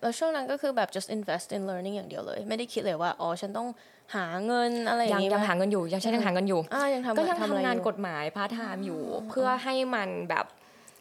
[0.00, 3.68] แล้วช่วงนั้นก็คือแบบ just invest in learning อย่างเดียวเลย ไม่ได้คิดเลยว่า อ๋อ ฉันต้อง
[4.14, 10.44] หาเงินอะไรอย่ายังงงี้ยังไหมหาเงินอยู่ ยังใช่ยังหาเงินอยู่อ่ายังทำก็ยังทำอะไรทำงานอยู่กฎหมายพาร์ทไทม์อยู่ เพื่อให้มันแบบ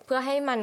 [0.05, 0.61] เพื่อให้มัน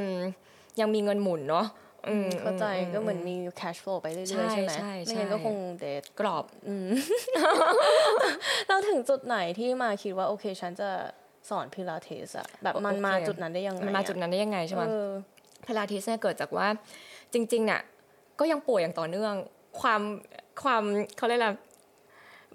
[0.80, 1.66] ยังมีเงินหมุนเนาะ
[2.08, 6.44] อืมเข้าใจอืมก็เหมือนมี cash flow ไปเรื่อยใช่ๆใช่ไหมใช่ไม่งั้นใช่ก็คงแดกแกลบ
[8.68, 10.90] เราถึงจุดไหนที่มาคิดว่า โอเค ฉันจะ
[11.50, 15.08] สอนพิลาทิสอะแบบมันโอเคมาจุดนั้นได้ยังไงมันมาจุดนั้นได้ยังไงใช่ไหมเออ
[15.66, 16.66] พิลาทิสเนี่ยเกิดจากว่า
[17.32, 17.80] จริงๆเนี่ย
[18.40, 19.34] ก็ยังป่วยอย่างต่อเนื่อง
[19.80, 20.00] ความ
[20.62, 20.82] ความ
[21.16, 21.50] เขาเรียกอะไร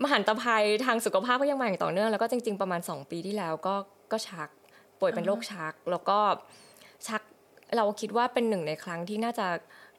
[0.04, 3.76] มหันตภัยทางสุขภาพก็ยังมาอย่างต่อเนื่องแล้วก็จริง ๆประมาณ 2 ปีที่แล้วก็
[4.12, 4.50] ก็ชัก
[5.00, 6.17] ป่วยเป็นโรคชัก แล้วก็
[7.08, 7.22] ชัก
[7.78, 9.48] เราคิดว่าเป็นหนึ่งในครั้งที่น่าจะ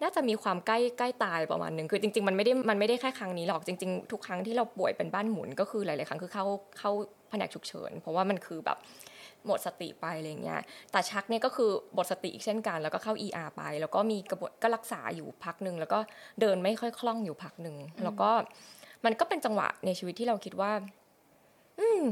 [0.02, 6.44] น่าจะมีความใกล้ใกล้ตายประมาณหนึ่งคือจริง ๆ มันไม่ได้มันไม่ได้แค่ครั้งนี้หรอกจริง ๆ ทุกครั้งที่เราป่วยเป็นบ้านหมุนก็คือหลาย ๆ ครั้งคือเข้า
[6.78, 6.90] เข้า
[7.30, 8.78] แผนกฉุกเฉิน เพราะว่ามันคือแบบ
[9.46, 10.60] หมดสติไปอะไรเงี้ย
[10.92, 15.98] แต่ชักเนี่ยก็คือหมดสติอีกเช่นกัน แล้วก็เข้า ER ไป แล้วก็มีกระบวนก็รักษาอยู่พักหนึ่งแล้วก็
[16.40, 18.30] เดินไม่ค่อยคล่องอยู่พักหนึ่งแล้วก็
[19.04, 20.72] มันก็เป็นจังหวะในชีวิตที่เราคิดว่า
[21.80, 22.02] อืม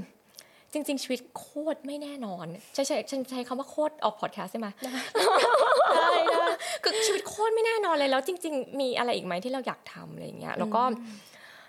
[0.72, 4.92] จริง ๆ ชีวิตโคตรไม่แน่นอน ใช่ใช่ฉันใช้คำว่าโคตรออกพอดแคสต์ใช่ไหมได้
[6.30, 6.44] ได้
[6.82, 10.82] คือชีวิตโคตรไม่แน่นอนเลยแล้วจริง ๆ มีอะไรอีกไหมที่เราอยากทำอะไรอย่างเงี้ยแล้วก็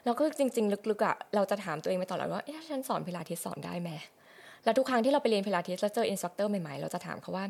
[0.05, 3.89] แล้วก็จริง ๆ ลึกๆอะเราจะถามตัวเองไปตลอดว่าเอ๊ะฉันสอนพิลาทิสสอนได้ไหม
[4.63, 7.45] แล้วทุกครั้งที่เราไปเรียนพิลาทิสแล้วเจอ instructor ใหม่ๆ เราจะถามเขาว่า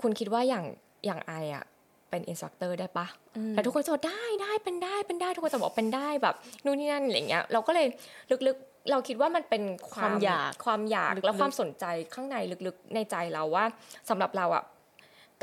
[0.00, 0.64] คุณคิดว่าอย่าง
[1.06, 1.64] อย่าง I อะ
[2.10, 3.06] เป็น instructor ได้ปะ
[3.54, 7.86] แล้วทุกคนจะบอกได้ได้เป็นได้เป็นได้ทุกคนจะบอกเป็นได้แบบนู่นนี่นั่นอะไรเงี้ย เราก็เลย
[8.46, 13.64] ลึกๆ เราคิดว่ามันเป็นความความอยากความอยากลึกๆและความสนใจข้างในลึกๆในใจเราว่า
[14.08, 14.64] สำหรับเราอะ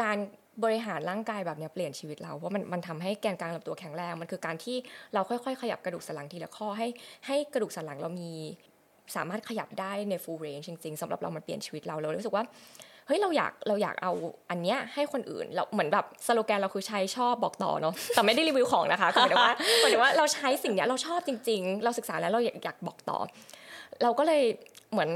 [0.01, 0.17] การ
[0.63, 4.77] บริหารร่างกายแบบเนี้ยเปลี่ยนชีวิตเราเพราะมันมันทำให้แกนกลางลำตัวแข็งแรง มันคือการที่
[5.13, 6.87] เราค่อยๆ ขยับกระดูกสันหลังทีละข้อให้
[7.27, 8.31] ให้กระดูกสันหลังเรามี
[9.15, 12.43] สามารถขยับได้ใน full range จริงๆสำหรับเรามันเปลี่ยนชีวิตเราเรารู้สึกว่า
[13.07, 14.11] เฮ้ยเราอยากเราอยากเอา
[14.49, 23.17] อันเนี้ยให้คนอื่นเราเหมือนแบบสโลแกนเราคือใช้ชอบบอกต่อเนาะแต่ไม่ได้รีวิวของนะคะคือหมายถึงว่าหมายถึงว่าเราใช้สิ่งเนี้ยเราชอบจริง ๆ เราศึกษาแล้วเราอยากอยากบอกต่อ
[24.03, 24.41] เราก็เลย
[24.91, 25.09] เหมือน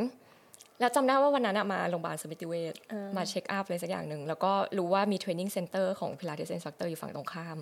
[0.80, 2.74] แล้วจำได้ว่าวันนั้นอะมาโรงพยาบาลสมิติเวช
[3.18, 7.58] มา check up อะไรสักอย่างหนึ่งแล้วก็รู้ว่ามี training center ของพิลาทิส instructor อยู่ฝั่งตรงข้าม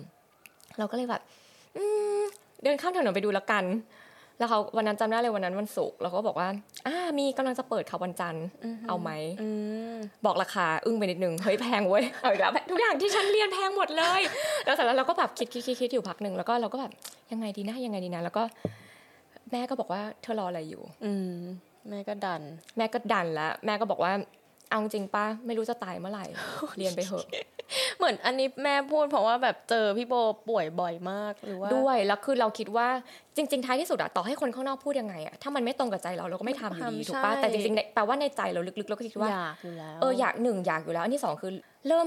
[0.78, 1.22] เราก็เลยแบบ
[1.76, 1.82] อื
[2.18, 2.20] ม
[2.62, 3.64] เดินข้ามถนนไปดูแล้วกัน
[4.40, 6.48] แล้วเขาวันนั้นจำได้เลยวันนั้นวันศุกร์เราก็บอกว่า
[6.86, 8.44] อ่ามีกำลังจะเปิดค่ะวันจันทร์
[8.88, 9.10] เอาไหม
[9.42, 9.48] อื
[9.92, 14.20] มบอกราคาอึ้งไปนิดนึงเฮ้ยแพงเว้ยเอาอีกแล้วทุกอย่างที่ฉันเรียนแพงหมดเลย
[14.64, 16.92] แล้วเสร็จแล้วเราก็แบบคิดคิดคิดคิดอยู่พักหนึ่งแล้วก็เราก็แบบ
[17.32, 18.42] ยังไงดีนะยังไงดีนะแล้วก็
[19.52, 21.34] แม่ก็บอกว่าเธอรออะไรอยู่ อืม
[21.88, 22.42] แม่ก็ดัน
[22.76, 24.12] แม่ก็ดันแล้วแม่ก็บอกว่า
[24.70, 26.26] เอาจริงป้าไม่รู้จะตายเมื่อไหร่
[26.78, 27.26] เรียนไปเถอะ
[27.98, 30.14] เหมือนอันนี้แม่พูดเพราะว่าแบบเจอพี่โบ
[30.48, 32.88] ป่วยบ่อยมากหรือว่าด้วยแล้วคือเราคิดว่า
[33.36, 41.52] จริง ๆ ท้ายที่สุดอะต่อให้คนข้างนอกพูดยังไงอะถ้ามันไม่ตรงกับใจเราเราก็ไม่ทำอยู่ดีทำถูกปะใช่แต่จริงๆในแปลว่าในใจเราลึกๆเราก็คิดว่าอยากอยู่แล้วเอออยากหนึ่งอยากอยู่แล้ว อันที่สองคือ
[41.88, 42.06] เริ่ม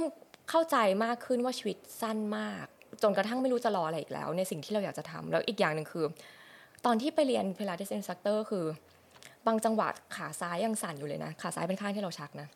[0.50, 2.66] เข้าใจมากขึ้นว่าชีวิตสั้นมาก
[3.04, 6.06] จนกระทั่งไม่รู้จะรออะไรอีกแล้ว ในสิ่งที่เราอยากจะทำแล้วอีกอย่างหนึ่งคือ
[6.86, 8.66] ตอนที่ไปเรียนพิลาทิส instructor คือ
[9.48, 12.48] บางจังหวะขาซ้ายยังสั่นอยู่เลยนะ ขาซ้ายเป็นข้างที่เราชักนะ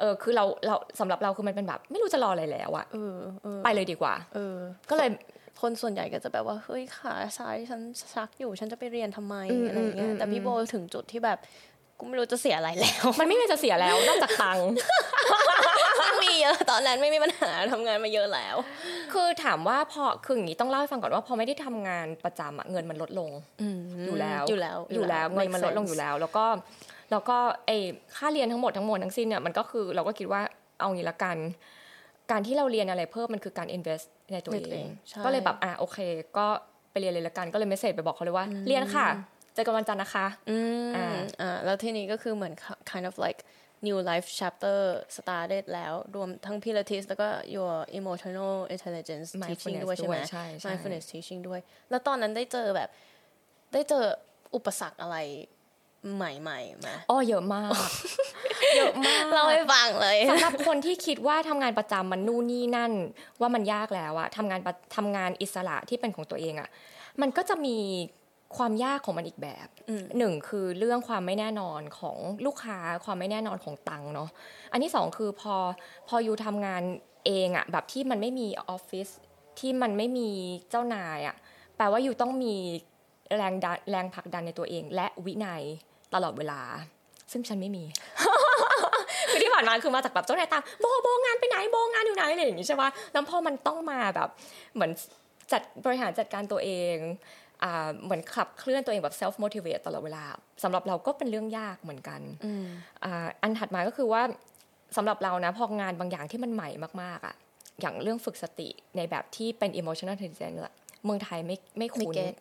[0.00, 4.56] เออคือเราเราสำหรับเราคือมันเป็นแบบ ไม่รู้จะรออะไรแล้วอะเออเออไปเลยดีกว่า เออ
[4.90, 5.10] ก็เลย
[5.60, 7.80] คนส่วนใหญ่ก็จะแบบว่าเฮ้ยขาซ้ายฉัน
[8.14, 11.38] ชักอยู่ฉันจะไปเรียนทำไมอืมอะไรอย่างเงี้อืยมแต่พี่โบถึงจุดที่แบบ
[11.98, 14.68] กูไม่รู้จะเสียอะไรแล้ว มันไม่มีจะเสียแล้วนอกจากตังค์
[15.21, 18.56] ไม่มีเยอะตอนนั้นไม่มีปัญหาทำงานมาเยอะแล้ว
[19.12, 23.30] คือถามว่าพอคืออย่างนี้ต้องเล่าให้ฟังก่อนว่าพอไม่ได้ทำงานประจำอะเงินมันลดลง
[24.06, 26.44] อยู่แล้วอยู่แล้วอยู่แล้วเงินมันลดลงอยู่แล้ว แล้วก็
[27.10, 27.78] แล้วก็ไอ้
[28.16, 30.40] ค่าเรียนทั้งหมดทั้งมวลทั้งสิ้นเนี่ยมันก็คือเราก็คิดว่า
[30.80, 31.36] เอางี้ละกัน
[32.30, 35.98] การที่เราเรียนอะไรเพิ่มมันคือการ invest ในตัวในตัวเอเองงใช่ก็เลยแบบอะโอเค
[36.36, 36.46] ก็
[36.90, 39.06] ไปเรียนเลยละกันก็เลยเมสเซจไปบอกเขาเลยว่า เรียนค่ะ
[39.54, 40.56] เจอกันวันจันทร์นะคะ อื
[40.88, 41.08] มอ่า
[41.40, 42.52] อ่าแล้วทีนี้ก็คือเหมือน
[42.90, 43.40] kind of like
[43.86, 44.78] new life chapter
[45.16, 52.88] started แล้วรวมทั้ง Pilates แล้วก็ your emotional intelligence teaching Mindfulness ด้วยใช่ไหมด้วยใช่ใช่ mindfulness teaching ด้วย แล้วตอนนั้นได้เจอแบบ
[53.72, 54.04] ได้เจอ
[54.54, 55.16] อุปสรรคอะไร
[56.16, 57.70] ใหม่ๆไหมอ๋อเยอะมาก
[58.76, 62.92] เยอะมากเล่าให้ฟังเลยสำหรับคนที่คิดว่าทำงานประจำมันนู่นนี่นั่น
[63.40, 66.68] ว่ามันยากแล้วอะทำงานประทำงานอิสระที่เป็นของตัวเองอะ
[67.20, 67.76] มันก็จะมี
[68.56, 69.68] ความยากของมันอีกแบบ
[70.18, 74.28] หนึ่งคือเรื่องความไม่แน่นอนของลูกค้าความไม่แน่นอนของตังค์เนาะ
[74.72, 75.54] อันที่สองคือพอ
[76.08, 76.82] พออยู่ทำงาน
[77.26, 79.08] เองอะแบบที่มันไม่มีออฟฟิศ
[79.58, 80.30] ที่มันไม่มี
[80.70, 81.36] เจ้านายอะ
[81.76, 82.54] แปลว่าอยู่ต้องมี
[83.36, 85.62] แรงดันแรงผลักดันในตัวเอง และวินัย
[86.14, 86.60] ตลอดเวลา
[87.32, 87.84] ซึ่งฉันไม่มี
[89.30, 94.28] คือที่ผ่านมาคือมาจากแบบเจ้านายตามโบโบงานไปไหนโบงานอยู่ไหนอะไรอย่างงี้ใช่ปะแล้วพอมันต้องมาแบบ
[94.74, 94.90] เหมือน
[95.52, 97.41] จัดบริหารจัดการตัวเองอ่า
[98.02, 100.24] เหมือนขับเคลื่อนตัวเองแบบ self motivate ตลอดเวลา
[100.62, 102.20] สำหรับเราก็เป็นเรื่องยากเหมือนกัน
[103.04, 104.22] อ่าอันถัดมาก็คือว่า
[104.96, 106.68] สำหรับเรานะพองานบางอย่างที่มันใหม่
[107.02, 107.34] มากๆอะ
[107.80, 110.72] อย่างเรื่องฝึกสติในแบบที่เป็น emotional intelligence อะ
[111.04, 112.32] เมืองไทยไม่ไม่ไม่คุ้นเก็ต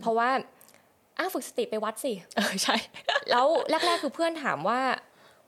[0.00, 0.28] เพราะว่า
[1.18, 2.76] อ้าวฝึกสติไปวัดสิเออใช่
[3.30, 4.80] แล้วแรก ๆ คือเพื่อนถามว่า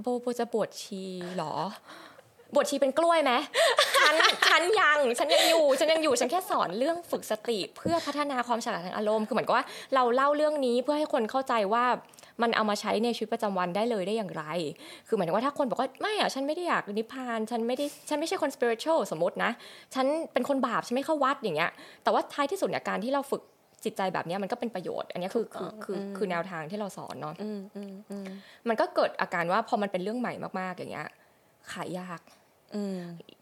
[0.00, 1.02] โบโบจะบวชชี
[1.36, 1.54] เหรอ
[2.56, 3.32] บวชชีเป็นกล้วยไหม
[3.98, 4.14] ฉัน
[4.48, 9.64] ฉันยังฉันยังอยู่ฉันยังอยู่ฉันแค่สอนเรื่องฝึกสติ เพื่อพัฒนาความฉลาดทางอารมณ์คือเหมือนกับว่า
[9.94, 11.84] เราเล่าเรื่องนี้เพื่อให้คนเข้าใจว่า
[12.42, 14.44] มันเอามาใช้ในชีวิตประจำวันได้เลยได้อย่างไร
[15.06, 19.50] คือหมายถึงว่าถ้าคนบอกว่าไม่อะฉันไม่ได้อยากนิพพาน ฉันไม่ได้ ฉันไม่ใช่คน spiritual สมมตินะ
[19.94, 21.70] ฉันเป็นคนบาป ฉันไม่เข้าวัดอย่างเงี้ย
[22.02, 23.42] แต่ว่าท้ายที่สุดเนี่ยการที่เราฝึก
[23.84, 27.34] จิตใจแบบเนี้ยมันก็เป็นประโยชน์ อันเนี้ยคือคือคือคือแนวทางที่เราสอนเนาะ
[28.68, 31.08] มันก็เกิดอาการว่าพอมันเป็นเรื่องใหม่มากๆอย่างเงี้ย
[31.72, 32.20] ขายยาก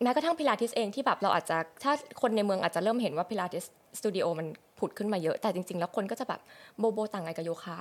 [0.02, 3.64] แม้กระทั่งพิลาทิสเองที่แบบเราอาจจะถ้าคนในเมืองอาจจะเริ่มเห็นว่าพิลาทิส
[3.98, 4.46] สตูดิโอมัน
[4.78, 6.40] ผุดขึ้นมาเยอะ แต่จริง ๆ แล้วคนก็จะแบบ
[6.78, 7.76] โบโบต่างไงกับโยคะ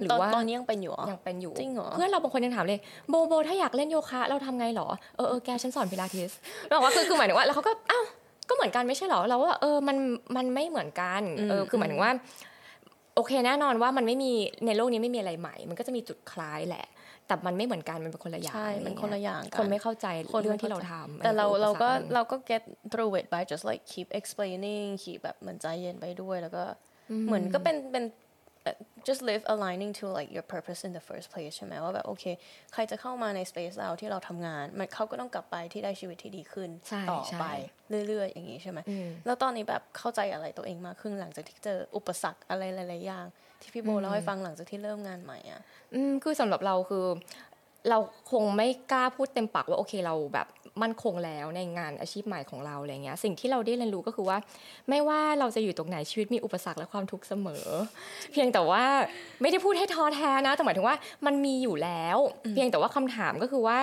[0.00, 2.80] หรือว่าตอนนี้ยังเป็นอยู่ยังเป็นอยู่จริงเหรอเพื่อนเราบางคนยังถามเลย
[3.10, 6.30] โบโบ ถ้าอยากเล่นโยคะ เราทำไงหรอเออเออแกฉันสอนพิลาทิส
[6.76, 8.04] บอกว่าคือคือหมายถึงว่าแล้วเขาก็อ้าว
[8.48, 9.96] ก็เหมือนกันไม่ใช่หรอเราว่าเออมัน
[10.36, 12.10] มันไม่เหมือนกันเออคือหมายถึงว่า
[13.16, 14.32] โอเคแน่นอนว่ามันไม่มี
[14.66, 16.86] ในโลกนี้ไม่มีอะไรใหม่ มันก็จะมีจุดคล้ายแหละ
[17.32, 20.06] แต่มันไม่เหมือนกันมันเป็นคนละอย่างใช่มันคนละอย่างคนไม่เข้าใจ
[20.42, 22.62] เรื่องที่เราทำแต่เราเราก็เราก็ get
[22.92, 26.64] through it by just like keep explaining keep แบบเหมือนใจเย็นไปด้วยแล้วก็
[27.26, 28.04] เหมือนก็เป็นเป็น
[29.08, 32.24] just live aligning to like your purpose in the first place ใช่ไหมว่าแบบโอเค
[32.72, 36.70] ใครจะเข้ามาใน space เราที่เราทำงาน มันเขาก็ต้องกลับไปที่ได้ชีวิตที่ดีขึ้น
[37.10, 37.44] ต่อไป
[38.08, 38.78] เรื่อย ๆ อย่างนี้ใช่ไหม
[39.26, 43.26] แล้วตอนนี้แบบเข้าใจอะไรตัวเองมากขึ้นหลังจากที่เจออุปสรรคอะไรหลาย ๆ อย่าง
[43.62, 45.60] ที่พี่โบเล่าให้ฟังหลังจากที่เริ่มงานใหม่อะ
[45.94, 47.04] อืมคือสำหรับเราคือ
[47.90, 47.98] เรา
[48.32, 50.46] คงไม่กล้าพูดเต็มปากว่าโอเคเราแบบ
[50.82, 54.38] มั่นคงแล้วในงานอาชีพใหม่ของเราอะไรเงี้ยสิ่งที่เราได้เรียนรู้ก็คือว่า
[54.88, 57.66] ไม่ว่าเราจะอยู่ตรงไหนชีวิตมีอุปสรรคและความทุกข์เสมอ
[58.32, 58.84] เพียงแต่ว่า
[59.40, 60.96] ไม่ได้พูดให้ท้อแท้นะแต่หมายถึงว่า
[61.26, 62.18] มันมีอยู่แล้ว
[62.52, 63.78] เพียงแต่ว่าคำถามก็คือว่า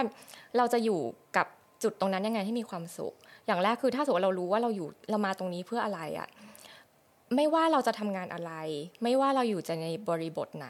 [0.58, 1.00] เราจะอยู่
[1.38, 1.48] กับ
[1.84, 3.14] จุดตรงนั้นยังไงให้มีความสุข
[3.48, 6.28] อย่างแรกคือถ้าสมมติเรารู้ว่าเราอยู่เรามาตรงนี้เพื่ออะไรอะ่ะ
[7.36, 8.54] ไม่ว่าเราจะทำงานอะไร
[9.04, 10.70] ไม่ว่าเราอยู่จะในบริบทไหน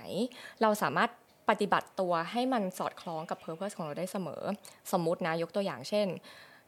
[0.61, 1.09] เราสามารถ
[1.49, 4.41] ปฏิบัติตัวให้มันสอดคล้องกับเพอร์เพสของเราได้เสมอ
[4.91, 6.07] สมมตินะยกตัวอย่างเช่น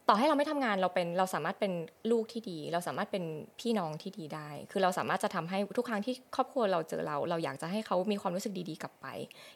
[0.08, 1.74] ต่อให้เราไม่ทำงานเราเป็นเราสามารถเป็น
[2.12, 3.24] ลูกที่ดี เราสามารถเป็น
[3.60, 9.08] พี่น้องที่ดีได้ คือเราสามารถจะทำให้ทุกครั้งที่ครอบครัวเราเจอเรา เราอยากจะให้เขามีความรู้สึกดีๆกลับไป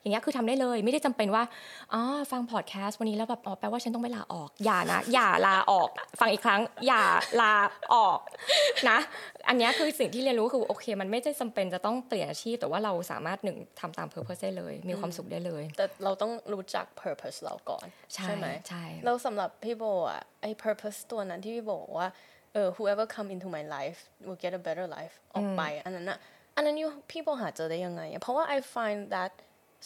[0.01, 1.43] อย่างเงี้ยคือทำได้เลยไม่ได้จำเป็นว่า
[1.93, 5.89] อ๋อฟังพอดแคสต์วันนี้แล้วแบบอ๋อแปลว่าฉันต้องไปลาออกอย่านะ อย่าลาออก
[6.19, 7.03] ฟังอีกครั้ง อย่า
[7.41, 7.53] ลา
[7.93, 8.19] ออก
[8.89, 8.97] นะ
[9.47, 22.07] อันนี้คือสิ่งที่เรียนรู้คือโอเค มันไม่ได้จำเป็นจะต้องเปลี่ยนอาชีพแต่ว่าเราสามารถหนึ่งทำตามเพอร์เพสได้เลย มีความสุขได้เลย แต่เราต้องรู้จักเพอร์เพสเราก่อนใช่ไหมใช่แล้วสำหรับพี่โบอะไอ้ purpose ตัวนั้นที่พี่บอกว่า
[22.53, 26.19] เออ whoever come into my life will get a better life ออกไป อันนั้นอะ
[26.55, 29.31] อันนั้นยูพี่บอกหาเจอได้ยังไง เพราะว่า I find that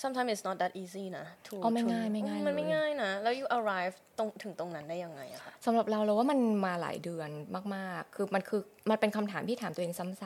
[0.01, 1.25] sometimes it's not that easy นะ
[1.63, 7.29] อ๋อไม่ง่ายไม่ง่ายมันไม่ง่ายนะ แล้ว you arrive ตรงถึงตรงนั้นได้ยังไงอะคะสำหรับเราเราว่ามันมาหลายเดือน
[7.75, 10.21] มากๆ คือมันคือมันเป็นคำถามที่ถามตัวเองซ้ำๆ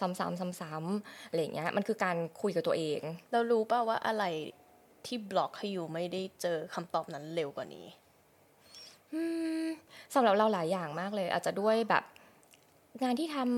[0.00, 3.00] ซ้ำๆซ้ำๆอะไรเงี้ย มันคือการคุยกับตัวเอง
[3.32, 4.24] เรารู้ป่าว่าอะไร
[5.06, 7.86] ที่บล็อกให้อยู่ไม่ได้เจอคำตอบนั้นเร็วกว่านี้
[10.14, 12.04] สำหรับเราหลายอย่างมากเลย อาจจะด้วยแบบ
[13.02, 13.48] งานที่ทำ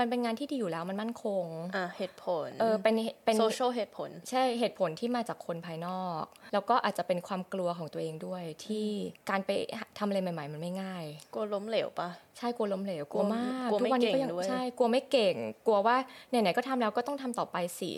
[0.00, 1.44] มันเป็นงานที่ดีอยู่แล้วมันมั่นคง
[1.76, 8.86] อ่าเหตุผลเออเป็นเป็นโซเชียลเหตุผล ใช่เหตุผลที่มาจากคนภายนอก แล้วก็อาจจะเป็นความกลัวของตัวเองด้วย ที่
[9.30, 9.50] การไป
[9.98, 15.34] ทำอะไรใหม่ ๆ มันไม่ง่าย กลัวล้มเหลวปะใช่กลัวล้มเหลวกลัวมากทุกวันนี้ก็ยังใช่กลัวไม่เก่ง
[15.66, 15.96] กลัวว่า
[16.28, 17.92] ไหนๆก็ทำแล้วก็ต้องทำต่อไปสิ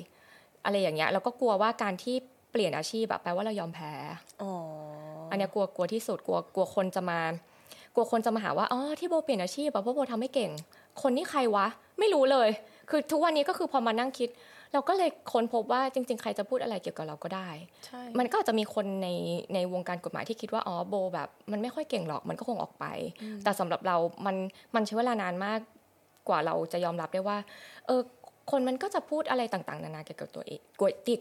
[0.64, 2.16] อะไรอย่างเงี้ยแล้วก็กลัวว่าการที่
[2.53, 3.92] เปลี่ยนอาชีพแบบแปลว่าเรายอมแพ้
[4.42, 4.53] อ๋อ
[5.05, 5.05] อั
[5.37, 7.20] นนี้กลัวกลัวที่สุดกลัวกลัวคนจะมา
[7.95, 10.51] กลัวคนจะมาหาว่าอ๋อที่โบเปลี่ยนอาชีพแบบเพราะโบทำไม่เก่ง
[11.03, 11.66] คนนี้ใครวะ
[11.99, 12.49] ไม่รู้เลย
[12.91, 14.28] คือทุกวันนี้ก็คือพอมานั่งคิด
[14.72, 17.49] เราก็เลยค้นพบว่าจริง ๆ ใครจะพูดอะไรเกี่ยวกับเราก็ได้
[17.87, 19.09] ใช่มันก็อาจจะมีคนใน
[19.55, 22.84] ในวงการกฎหมายที่คิดว่าอ๋อโบแบบ มันไม่ค่อยเก่งหรอกมันก็คงออกไป
[23.45, 24.37] แต่สำหรับเรา มัน
[24.74, 25.61] มันใช้เวลานานมาก
[26.28, 27.39] กว่าเราจะยอมรับได้ว่า
[27.87, 28.01] เออ
[28.51, 30.61] คนมันก็จะพูดอะไรต่างๆ นานาเกี่ยวกับตัวเอง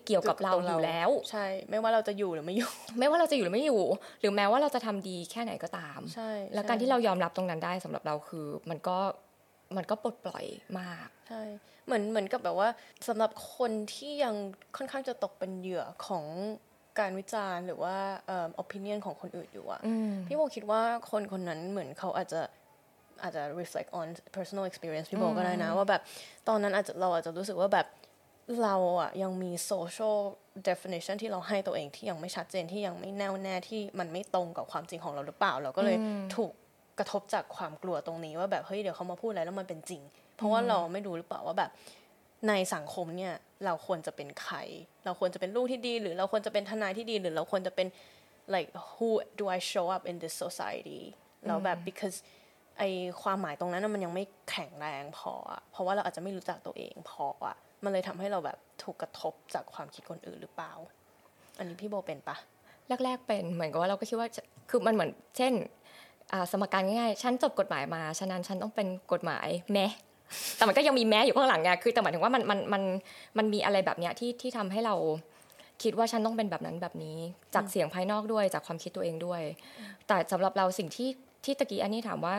[0.05, 3.82] เกี่ยวกับเราอยู่แล้ว ใช่ ไม่ว่าเราจะอยู่หรือไม่อยู่ ไม่ว่าเราจะอยู่หรือไม่อยู่
[4.21, 8.97] หรือแม้ว่าเราจะทำดีแค่ไหนก็ตาม ใช่ แล้วการที่เรายอมรับตรงนั้นได้สำหรับเราคือมันก็
[9.78, 10.45] มันก็ปลดปล่อย
[10.80, 11.41] มาก ใช่
[11.86, 12.69] เหมือนเหมือนกับแบบว่า
[13.07, 14.36] สำหรับคนที่ยัง
[14.78, 16.26] ค่อนข้างจะตกเป็นเหยื่อของ
[16.99, 17.95] การวิจารณ์หรือว่า
[18.28, 19.82] เอ่อ opinion ของคนอื่นอยู่อะ
[20.28, 22.41] พี่โมคิดว่าคนคนนั้นเหมือนเขาอาจจะ
[23.22, 26.01] อาจจะ reflect on personal experience พี่บอกก็ได้นะ ว่าแบบ
[26.47, 27.88] ตอนนั้นอาจจะเราอาจจะรู้สึกว่าแบบ
[28.63, 30.18] เราอะยังมี social
[30.70, 35.97] definition ที่เราให้ตัวเองที่ยังไม่ชัดเจนที่ยังไม่แน่วแน่ที่มันไม่ตรงกับความจริงของเราหรือเปล่า เราก็เลย
[36.36, 36.51] ถูก
[36.99, 40.01] กระทบจากความกลัวตรงนี้ว่าแบบเฮ้ยเดี๋ยวเขามาพูดอะไรแล้วมันเป็นจริง
[40.36, 41.70] เพราะว่าเราไม่รู้หรือเปล่าว่าแบบ
[42.47, 43.34] ในสังคมเนี่ย
[43.66, 44.57] เราควรจะเป็นใคร
[45.05, 47.88] เราควรจะเป็นลูกที่ดี หรือเราควรจะเป็นทนายที่ดี หรือเราควรจะเป็น
[48.53, 49.09] like who
[49.39, 51.01] do I show up in this society
[51.45, 52.18] แล้วแบบ because
[52.78, 52.84] ไอ
[53.21, 60.71] ความหมายตรงนั้นมันยังไม่แข็งแรงพออะเพราะว่าเราอาจจะไม่รู้จักตัวเองพออะมันเลยทำให้เราแบบถูกกระทบจากความคิดคนอื่นหรือเปล่า
[61.57, 62.38] อันนี้พี่โบเป็นปะ
[63.03, 64.30] แรกๆเป็นเหมือนกับว่าเราก็คิดว่า
[64.69, 65.53] คือมันเหมือน เช่น
[66.51, 69.86] สมการง่ายๆฉันจบกฎหมายมา ฉะนั้นฉันต้องเป็นกฎหมายแม้
[70.57, 72.84] แต่มันก็ยังมีแม้อยู่ข้างหลังไงคือแต่หมายถึงว่ามันมันมัน
[73.38, 74.95] มันมีอะไรแบบเนี้ยที่ที่ทำให้เรา
[75.84, 77.17] คิดว่าฉันต้องเป็นแบบนั้นแบบนี้
[77.55, 79.41] จากเสียงภายนอกด้วยจากความคิดตัวเองด้วย
[80.07, 81.09] แต่สำหรับเราสิ่งที่
[81.45, 82.36] ที่ตะกี้อันนี้ถามว่า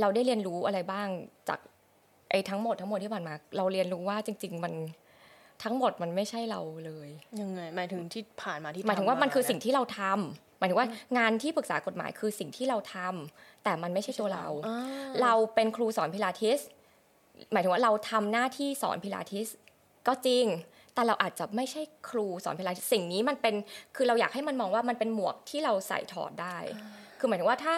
[0.00, 1.08] เราได้เรียนรู้อะไรบ้าง
[1.48, 1.60] จาก
[2.30, 4.74] ไอ้ทั้งหมดทั้งหมดที่ผ่านมา เราเรียนรู้ว่าจริง ๆ มัน
[5.64, 7.08] ทั้งหมดมันไม่ใช่เราเลย
[7.40, 10.88] ยังไงหมายถึงที่ผ่านมาที่หมายถึงว่ามันคือสิ่งที่เราทำหมายถึงว่า
[11.18, 14.46] งานที่ปรึกษากฎหมายคือสิ่งที่เราทำแต่มันไม่ใช่ตัวเรา
[15.22, 16.58] เราเป็นครูสอนพิลาทิส
[17.52, 19.48] หมายถึงว่าเราทำหน้าที่สอนพิลาทิส
[20.08, 20.44] ก็จริง
[20.94, 23.54] แต่เราอาจจะไม่ใช่ครูสอนพิลาทิสสิ่งนี้มันเป็น
[23.96, 26.56] คือเราอยากให้มันมองว่ามันเป็นหมวกที่เราใส่ถอดได้
[27.18, 27.74] คือหมายถึงว่าถ้า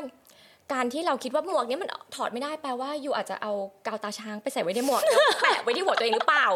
[0.73, 3.53] การที่เราคิดว่าหมวกนี้มันถอดไม่ได้แปลว่าอยู่อาจจะเอา
[3.87, 6.47] กาวตาช้างไปใส่ไว้ในหมวกแล้วแปะไว้ที่หัวตัวเองหรือเปล่า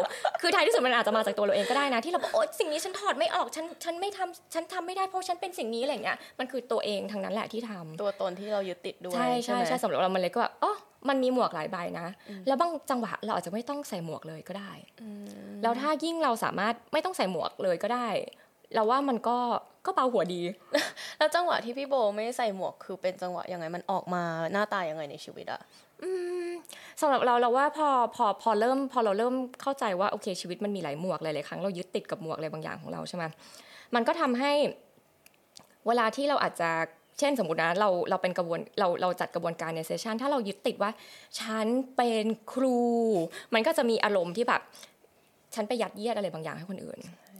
[0.41, 10.73] คือท้ายที่สุดมันอาจจะมาจากตัวเราเองก็ได้นะที่เราบอกโอ๊ยสิ่งนี้ฉันถอดไม่ออกฉันฉันไม่ทำฉันทำไม่ได้เพราะฉันเป็นสิ่งนี้อะไรเงี้ยมันคือตัวเองทั้งนั้นแหละที่ทำตัวตนที่เรายึดติดด้วยใช่ใช่ใช่สำหรับเรามันเลยก็ว่าอ๋อ
[11.09, 12.07] มันมีหมวกหลายใบนะ
[12.47, 14.71] แล้วบางจังหวะเราอาจจะไม่ต้องใส่หมวกเลยก็ได้
[15.63, 18.07] แล้วถ้ายิ่งเราสามารถไม่ต้องใส่หมวกเลยก็ได้
[18.75, 19.37] เราว่ามันก็
[19.85, 20.41] ก็เบาหัวดี
[21.17, 25.61] แล้วจังหวะที่พี่โบไม่ใส่หมวกคือเป็นจังหวะยังไงมันออกมาหน้าตายังไงในชีวิตอะ
[27.01, 33.23] สำหรับเราเราว่าพอพอพอเริ่ม พอเราเริ่มเข้าใจว่าโอเคชีวิตมันมีหลายหมวกหลายๆครั้งเรายึดติดกับหมวกอะไรบางอย่างของเราใช่ไหม
[33.95, 34.51] มันก็ทำให้
[35.87, 36.69] เวลาที่เราอาจจะ
[37.19, 40.91] เช่นสมมตินะเราเราเป็นกระบวนเราเราจัดกระบวนการในเซสชันถ้าเรายึดติดว่า
[41.39, 42.79] ฉันเป็นครู
[43.53, 44.61] มันก็จะมีอารมณ์ที่แบบ
[45.55, 46.99] ฉันไปยัดเยียดอะไรบางอย่างให้คนอื่น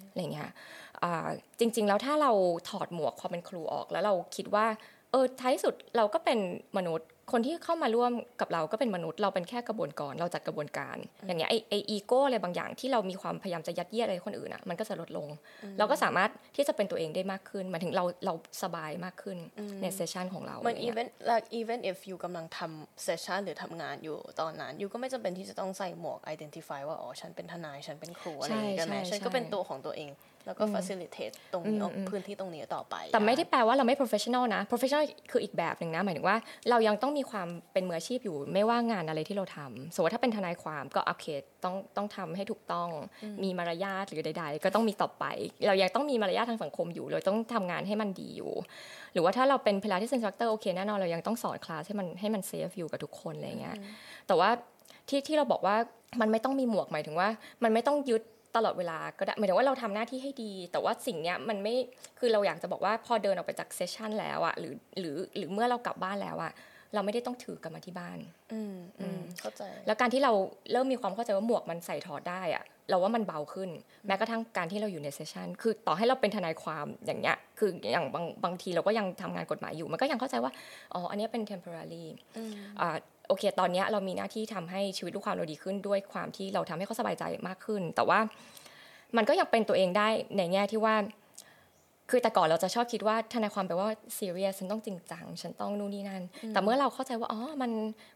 [0.10, 0.50] อะไรเงี้ย
[1.60, 2.32] จริง ๆ แล้วถ้าเรา
[2.70, 4.66] ถอดหมวกความเป็นครูออก แล้วเราคิดว่า
[5.12, 6.40] เออท้ายสุดเราก็เป็น
[6.78, 15.28] มนุษย์คนที่เข้ามาร่วมกับเราก็เป็นมนุษย์เราเป็นแค่กระบวนการเราจัดกระบวนการ อย่างเงี้ยไอ้ไอ้อะไรบางอย่างที่เรามีความพยายามจะยัดเยียดอะไรคนอื่นอะมันก็จะลดลง
[15.78, 18.34] เราก็สามารถที่จะเป็นตัวเองได้มากขึ้นหมายถึงเราเรา
[18.64, 19.38] สบายมากขึ้น
[19.82, 30.10] ใน session ของเรามัน even like even if you กำลังทำ session หรือทำงานอยู่ตอนนั้น you ก็ไม่จำเป็นที่จะต้องใส่หมวก identify ว่าอ๋อฉันเป็นทนายฉันเป็นครูอะไรอย่างเงี้ยไหมฉันก็เป็นตัวของตัวเอง
[30.50, 31.80] แล้วก็ facilitate ตรงนี้
[32.10, 36.38] พื้นที่ตรงนี้ต่อไป แต่ไม่ได้แปลว่าเราไม่ professional นะ professional คืออีกแบบหนึ่งนะ หมายถึงว่า
[36.70, 41.26] เรายังต้องมีความเป็นมืออาชีพอยู่ ไม่ว่างานอะไรที่เราทำสมมติถ้าเป็นทนายความก็โอเค
[41.64, 42.90] ต้องต้องทำให้ถูกต้อง
[43.44, 45.26] มีมารยาทหรือใด ๆ ก็ต้องมีต่อไป
[45.68, 48.52] เรายังต้องมีมารยาททางสังคมอยู่ เราต้องทำงานให้มันดีอยู่
[49.14, 53.78] หรือว่าถ้าเราเป็นพิลาทิส instructor โอเคแน่นอนเรายังต้องสอนคลาสให้มันให้มัน safe อยู่กับทุกคนอะไรเงี้ย
[54.28, 54.50] แต่ว่า
[55.10, 55.76] ที่ที่เราบอกว่า
[56.22, 57.30] มันไม่ต้องมีหมวกหมายถึงว่า
[57.64, 58.22] มันไม่ต้องยึด
[58.56, 61.76] ตลอดเวลาก็ได้หมายถึงว่าเราทำหน้าที่ให้ดี แต่ว่าสิ่งเนี้ยมันไม่
[62.20, 66.52] คือเราอยากจะบอกว่าพอเดินออกไปจากเซสชันแล้วอะหรือหรือหรือเมื่อเรากลับบ้านแล้วอะ
[66.94, 68.18] เราไม่ได้ต้องถือกลับมาที่บ้าน
[68.54, 70.32] อืมอืมเข้าใจ แล้วการที่เรา
[70.72, 73.70] เริ่มมีความเข้าใจว่าหมวกมันใส่ถอดได้อะเราว่ามันเบาขึ้น
[74.08, 80.52] แม้กระทั่งการที่เราอยู่ในเซสชันคือต่อให้เราเป็นทนายความอย่างเงี้ยคืออย่างบางบางทีเราก็ยังทำงานกฎหมายอยู่ มันก็ยังเข้าใจว่า
[80.94, 82.06] อ๋ออันนี้เป็น temporary
[82.82, 82.96] อ่า
[83.30, 88.20] โอเค ตอนนี้เรามีหน้าที่ทำให้ชีวิตลูกความเราดีขึ้นด้วยความที่เราทำให้เขาสบายใจมากขึ้น แต่ว่า
[89.18, 90.08] มันก็ยังเป็นตัวเองได้
[90.38, 90.96] ในแง่ที่ว่า
[92.10, 97.72] คือแต่ก่อนเราจะชอบคิดว่าทนายความแปลว่าซีเรียสฉันต้องจริงจังฉันต้องนู่นนี่นั่นแต่เมื่อเราเข้าใจว่าอ๋อมัน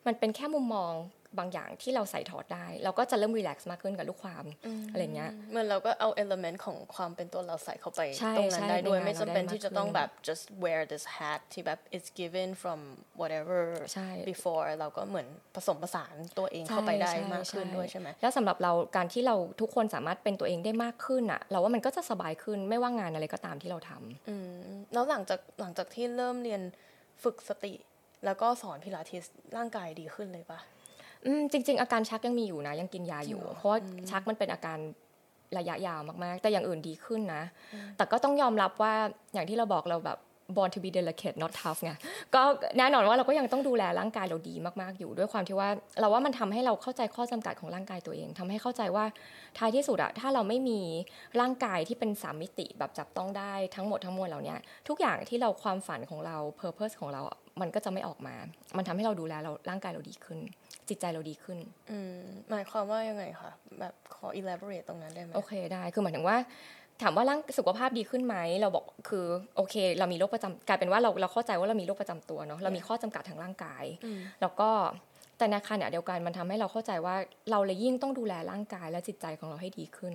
[0.05, 0.93] มันเป็นแค่มุมมอง
[1.39, 4.45] บางอย่างที่เราใส่ถอดได้ เราก็จะเริ่มรีแลกซ์มากขึ้นกับลูกความ
[4.91, 8.01] อะไรเงี้ยเหมือนเราก็เอาเอลเมนต์ของความเป็นตัวเราใส่เข้าไป
[8.38, 12.79] ตรงนั้นได้ด้วยไม่จำเป็นที่จะต้องแบบ just wear this hat ที่แบบ it's given from
[13.21, 13.61] whatever
[14.29, 26.61] before เราก็เหมือนผสมผสานตัวเองเข้าไปได้มากขึ้นด้วยใช่ไหมแล้วสำหรับเราการที่เราทุกคนสามารถเป็นตัวเองได้มากขึ้นอะเราว่ามันก็จะสบายขึ้นไม่ว่างานอะไรก็ตามที่เราทำอืมแล้วหลังจากหลังจากที่เริ่มเรียน
[27.23, 27.73] ฝึกสติ
[28.25, 29.23] แล้วก็สอนพิลาทิส
[29.57, 30.59] ร่างกายดีขึ้นเลยปะ
[31.51, 33.80] จริง ๆ อาการชักยังมีอยู่นะ ยังกินยาอยู่ เพราะว่า
[34.11, 34.78] ชักมันเป็นอาการ
[35.57, 37.43] ระยะยาวมากๆ แต่อย่างอื่นดีขึ้นนะ
[37.97, 38.93] แต่ก็ต้องยอมรับว่า
[39.34, 40.19] อย่างที่เราบอกเราแบบ
[40.55, 41.91] born to be delicate not tough ไง
[42.36, 42.41] ก็
[42.78, 45.69] แน่นอนว่าเราก็ยังต้องดูแลร่างกายเราดีมากๆอยู่ด้วยความที่ว่า
[45.99, 49.05] เราว่ามันทำให้เราเข้าใจข้อจำกัดของร่างกายตัวเองทำให้เข้าใจว่า
[49.57, 50.80] ท้ายที่สุดอะถ้าเราไม่มี
[51.41, 54.55] ร่างกายที่เป็นสามมิติแบบจับต้องได้ทั้งหมดทั้งมวลเหล่านี้
[54.88, 57.21] ทุกอย่างที่เราความฝันของเรา purpose ของเรา
[57.61, 58.36] มันก็จะไม่ออกมา
[58.78, 60.39] มันทำให้เราดูแลเราร่างกายเราดีขึ้น
[60.89, 61.57] จิตใจเราดีขึ้น
[61.91, 62.21] อืม
[62.51, 66.38] หมายความว่ายังไงคะแบบขอ elaborate ตรงนั้นได้ไหมโอเคได้คือหมายถึงว่า
[67.01, 69.25] ถามว่าร่างสุขภาพดีขึ้นไหมเราบอกคือ
[69.55, 73.84] โอเค เรามีโรคประจำกลายเป็นว่าเราเราเข้าใจว่าเรามีโรคประจำตัวเนาะเรามีข้อจำกัดทางร่างกาย
[74.41, 74.69] แล้วก็
[75.38, 77.15] แต่ในขณะเดียวกันมันทำให้เราเข้าใจว่า
[77.51, 80.13] เราเลยยิ่งต้องดูแลร่างกายและจิตใจของเราให้ดีขึ้น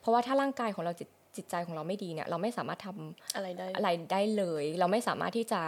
[0.00, 5.62] เพราะว่าถ้าร่างกายของเราจิตจิตใจของเราไม่ดีเนี่ย เราไม่สามารถทำอะไรได้อะไรได้เลย เราไม่สามารถที่จะ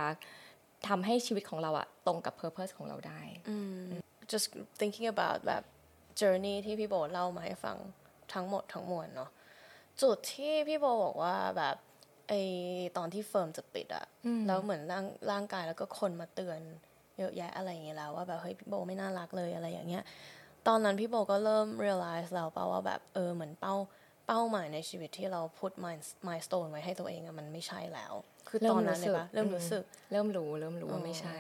[0.89, 3.21] ทำให้ชีวิตของเราอะตรงกับ purpose ของเราได้
[4.33, 4.47] just
[4.79, 5.63] thinking about แบบ
[6.21, 7.77] journey ที่พี่โบเล่ามาให้ฟัง
[8.33, 9.31] ทั้งหมดทั้งมวลเนาะ
[10.03, 11.77] จุดที่พี่โบบอกว่าแบบ
[12.29, 12.33] ไอ
[12.97, 14.07] ตอนที่เฟิร์มจะปิดอะ
[14.47, 16.61] แล้วเหมือนร่างร่างกายแล้วก็คนมาเตือน
[17.19, 20.05] เยอะแยะอะไรอย่างเงี้ยแล้วว่าแบบเฮ้ยพี่โบไม่น่ารักเลยอะไรอย่างเงี้ย
[20.67, 23.75] ตอนนั้นพี่โบก็เริ่ม realize แล้วเปล่าว่าแบบเออเหมือนเป้า
[24.27, 25.73] เป้าหมายในชีวิตที่เราพูด
[26.27, 28.13] milestone ไว้ให้ตัวเองอะมันไม่ใช่แล้ว
[28.51, 29.83] คือตอนนั้นเลยปะเริ่มรู้สึก
[30.13, 31.37] เริ่มรู้เริ่มรู้ว่าไม่ใช่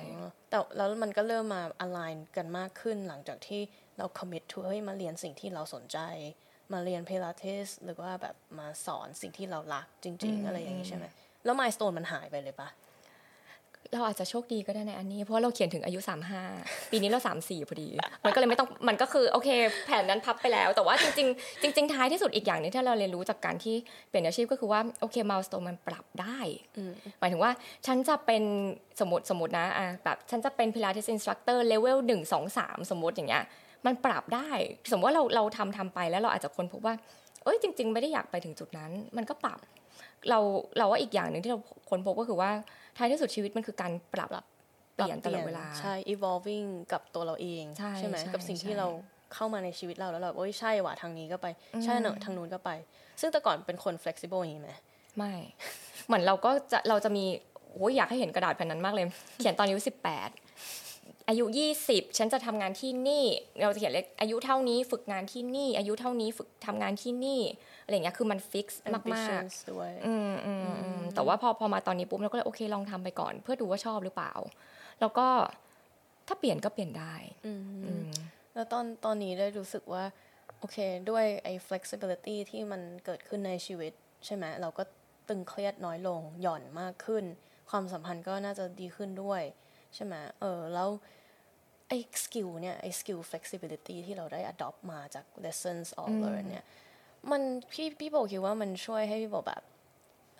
[0.50, 3.60] แต่แล้วมันก็เริ่มมา align กันมากขึ้นหลังจากที่
[3.98, 5.98] เรา commit to เฮ้ยมาเรียนสิ่งที่เราสนใจ
[6.72, 11.06] มาเรียนเพลาทิสหรือว่าแบบมาสอนสิ่งที่เรารักจริง ๆ อะไรอย่างนี้ใช่ไหม
[11.44, 12.68] แล้วมายสเตนมันหายไปเลยปะ
[13.94, 15.98] เราอาจจะโชคดีก็ได้ในอันนี้ เพราะว่าเราเขียนถึงอายุ
[16.46, 17.88] 35 ปีนี้เรา 34 พอดี
[18.24, 19.48] มันก็เลยไม่ต้องมันก็คือโอเค
[19.86, 23.74] แผนนั้นพับไปแล้ว แต่ว่าจริงๆจริงๆท้ายที่สุดอีกอย่างหนึงที่เราเรียนรู้จากการที่
[24.08, 26.38] เปลี่ยนอาชีพก็คือว่าโอเคมาสโตนมันปรับได้
[27.20, 27.52] หมายถึงว่า
[27.86, 28.42] ฉันจะเป็น
[29.00, 33.44] สมมติสมมตินะอะแบบฉันจะเป็นพิลาทิส instructor level หนึ่งสองสามสมมติอย่างเงี้ย
[33.86, 34.50] มันปรับได้
[34.90, 36.94] สมมติว่าเราเราทำทำไปแล้วเราอาจจะค้นพบว่า
[37.44, 39.58] เอ้ยจริง ๆ ไม่ได้อยากไปถึงจุดนั้น มันก็ปรับ
[40.30, 40.38] เรา
[40.78, 41.58] เราว่าอีกอย่างหนึ่งที่เรา
[41.90, 42.50] ค้นพบก็คือว่า
[43.00, 44.30] ท้ายที่สุดชีวิตมันคือการปรับ
[44.94, 47.64] เปลี่ยนตลอดเวลาใช่ evolving กับตัวเราเอง
[47.98, 48.88] ใช่ไหมใช่กับสิ่งที่ใช่เรา
[49.34, 51.46] เข้ามาในชีวิตเราแล้วเราโอ้ยใช่ว่ะทางนี้ก็ไป
[51.84, 52.70] ใช่เนอะทางนู้นก็ไป
[53.20, 54.70] ซึ่งแต่ก่อนเป็นคน flexible อย่างนี้ไหม
[55.16, 55.32] ไม่
[56.06, 57.24] เหมือนเราก็จะเราจะมี
[57.74, 59.04] โอ้ยอยากให้เห็นกระดาษแผ่นนั้นมากเลย
[59.38, 60.30] เขียนตอนอายุสิบแปด
[61.30, 63.24] อายุยี่สิบฉันจะทำงานที่นี่
[63.62, 67.40] เราจะเขียนเลขอายุเท่านี้ฝึกงานที่นี่ อายุเท่านี้ฝึกทำงานที่นี่
[67.84, 74.32] อะไรอย่างเงี้ยคือมันฟิกซ์มาก ambitions ด้วยๆอืมอืมอืมแต่ว่าพอพอมาตอนนี้ปุ๊บเราก็เลยโอเคลองทำไปก่อน เพื่อดูว่าชอบหรือเปล่า
[75.00, 75.26] แล้วก็
[76.26, 77.14] ถ้าเปลี่ยนก็เปลี่ยนได้
[77.46, 77.52] อื
[78.00, 78.04] ม
[78.54, 80.04] แล้วตอนตอนนี้ได้รู้สึกว่า
[80.58, 80.76] โอเค
[81.10, 83.92] ด้วยไอ้ flexibility ที่มันเกิดขึ้นในชีวิต
[84.26, 84.82] ใช่ไหมเราก็
[85.28, 87.24] ตึงเครียดน้อยลงหย่อนมากขึ้น
[87.70, 89.42] ความสัมพันธ์ก็น่าจะดีขึ้นด้วย
[89.94, 90.88] ใช่ไหมเออแล้ว
[91.90, 96.64] ไอ้ skill เนี่ยไอ้ skill flexibility ที่เราได้ adopt มาจาก lessons of learn เนี่ย
[97.30, 99.62] มันพี่พี่โบคิดว่ามันช่วยให้พี่โบแบบ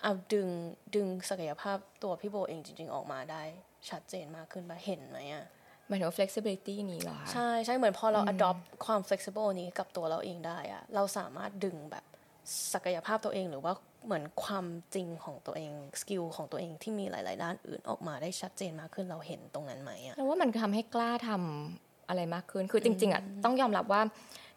[0.03, 0.49] เอาดึง
[0.95, 3.43] ดึงศักยภาพตัวพี่โบเองจริง ๆ ออกมาได้
[3.89, 5.45] ชัดเจนมากขึ้นปะเห็นไหมอะ
[5.89, 12.05] หมายถึงว่า flexibility นี้เหรอคะใช่ใช่เหมือนพอเรา adopt ความ flexible นี้กับตัวเราเองได้อะเราสามารถดึงแบบ
[12.73, 13.73] ศักยภาพตัวเองหรือว่า
[14.05, 24.03] เหมือนความจริงของตัวเองสกิลของตัวเองที่มีหลาย ๆ ด้านอื่นออกมาได้ชัดเจนมากขึ้นเราเห็นตรงนั้นไหมอะแล้วว่ามันทำให้กล้าทำอะไรมากขึ้น คือจริง ๆอะต้องยอมรับว่า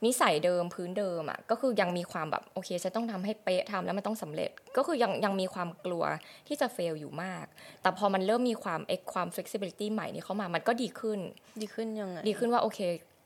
[0.06, 6.04] นิสัยเดิมพื้นเดิมอะก็คือยังมีความแบบโอเคฉันต้องทำให้เป๊ะทำแล้วมันต้องสำเร็จ ก็คือยังยังมีความกลัว
[6.48, 7.46] ที่จะ fail อยู่มาก
[7.82, 11.20] แต่พอมันเริ่มมีความเอ็กความ flexibility ใหม่นี้เข้ามามันก็ดีขึ้น
[11.62, 12.80] ดีขึ้นยังไงดีขึ้นว่าโอเค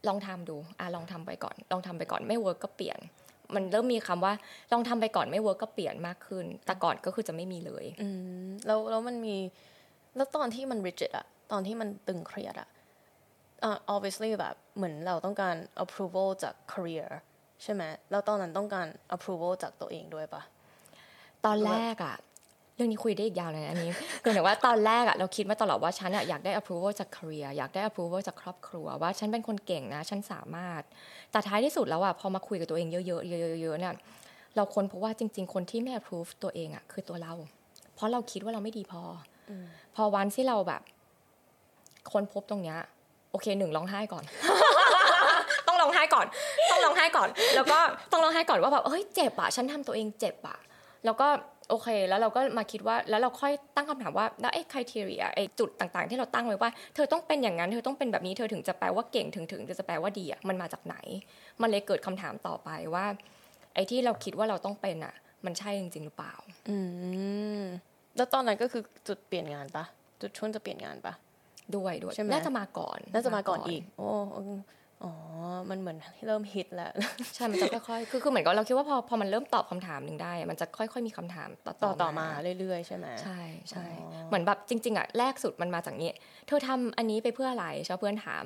[0.07, 2.99] ลองทำดูอะลองทำไปก่อน ลองทำไปก่อนไม่ work ก็เปลี่ยน
[3.55, 4.33] มันเริ่มมีคำว่า
[4.71, 8.09] ลองทำไปก่อนไม่ work ก็เปลี่ยนมากขึ้น แต่ก่อนก็คือจะไม่มีเลยอื
[8.45, 9.35] มแล้วแล้วมันมี
[10.15, 12.69] แล้วตอนที่มัน rigid อะตอนที่มันตึงเครียดอะ
[13.63, 17.07] อ่า obviously แบบเหมือนเราต้องการ approval จาก career
[17.63, 20.41] ใช่ไหมแล้วตอนนั้นต้องการ approval จากตัวเองด้วยปะ
[21.45, 22.17] ตอนแรกอะ
[22.77, 23.91] เรื่องนี้คุยได้อีกยาวเลยนะอันนี้
[24.23, 30.81] คือหมายว่าตอนแรกอะเราคิดมาตลอดว่าฉันอะอยากได้ approval จาก career อยากได้ approval จากครอบครัว ว่าฉันเป็นคนเก่งนะ ฉันสามารถ
[31.31, 33.93] แต่ท้ายที่สุดแล้วอะพอมาคุยกับตัวเองเยอะๆเยอะๆเยอะๆเนี่ย
[34.55, 37.33] เราค้นพบว่าจริง ๆ คนที่ไม่ approve ตัวเองอะคือตัวเรา
[37.95, 39.01] เพราะเราคิดว่าเราไม่ดีพอ
[39.49, 39.51] อ
[39.95, 40.81] พอวันที่เราแบบ
[42.11, 42.77] ค้นพบตรงเนี้ย
[43.31, 44.23] โอเคหนึ่งร้องไห้ก่อน
[45.67, 46.25] ต้องร้องไห้ก่อน
[46.71, 47.79] ต้องร้องไห้ก่อน แล้วก็
[48.11, 50.57] ต้องร้องไห้ก่อนว่าแบบเฮ้ยเจ็บอะฉันทำตัวเองเจ็บอะ
[51.05, 51.27] แล้วก็
[51.69, 60.95] โอเค แล้วเราก็มาคิดว่าแล้วเราค่อยตั้งคำถามว่าแล้วไอ้ criteria ไอ้จุดต่างๆ ที่เราตั้งไว้ว่า เธอต้องเป็นอย่างนั้นเธอต้องเป็นแบบนี้เธอถึงจะแปลว่าเก่งถึงถึงจะแปลว่าดีอะมันมาจากไหน
[61.61, 63.05] มันเลยเกิดคำถามต่อไปว่า
[63.73, 65.15] ไอ้ที่เราคิดว่าเราต้องเป็นอะ
[65.45, 66.33] มันใช่จริง ๆ หรือเปล่า
[66.69, 66.77] อื
[67.59, 67.61] ม
[68.17, 69.83] แล้วตอนนั้นก็คือจุดเปลี่ยนงานปะ
[70.21, 71.13] จุดช่วงจะเปลี่ยนงานปะ
[71.75, 74.09] ด้วยด้วยใช่ไหมน่าจะมาก่อน น่าจะมาก่อนอีก โอ้
[75.03, 75.11] อืมอ๋อ
[75.69, 76.91] มันเหมือนเริ่มฮิตแล้ว
[77.35, 82.27] ใช่ มันจะค่อยๆ คือคือเหมือนกับเราคิดว่าพอพอมันเริ่มตอบคำถามหนึ่งได้อะมันจะค่อยๆ มีคำถามต่อต่อต่อมา
[82.59, 83.39] เรื่อยๆ ใช่ไหมใช่
[83.69, 86.11] ใช่อ๋อเหมือนแบบจริง ๆอะแรกสุดมันมาจากนี้
[86.47, 88.43] เธอทำอันนี้ไปเพื่ออะไรชาวเพื่อนถาม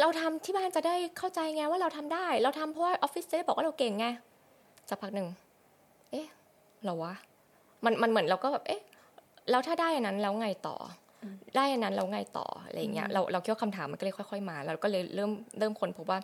[0.00, 4.06] เราทำที่บ้านจะได้เข้าใจไงว่าเราทำได้ เราทำเพราะว่าออฟฟิศจะได้บอกว่าเราเก่งไง
[4.88, 5.28] สักพักหนึ่ง
[6.10, 6.26] เอ๊ะ
[6.82, 7.14] เหรอวะ
[7.84, 8.82] มันมันเหมือนเราก็แบบ เอ๊ะ
[9.50, 11.05] แล้วถ้าได้อันนั้นแล้วไงต่ออ
[11.56, 16.18] ได้อันนั้นแล้วไงต่ออะไรอย่างเงี้ยเราเราคิดว่าคำถามมันก็เลยค่อย ๆ มาเราก็เลยเริ่มเริ่มคนพบว่า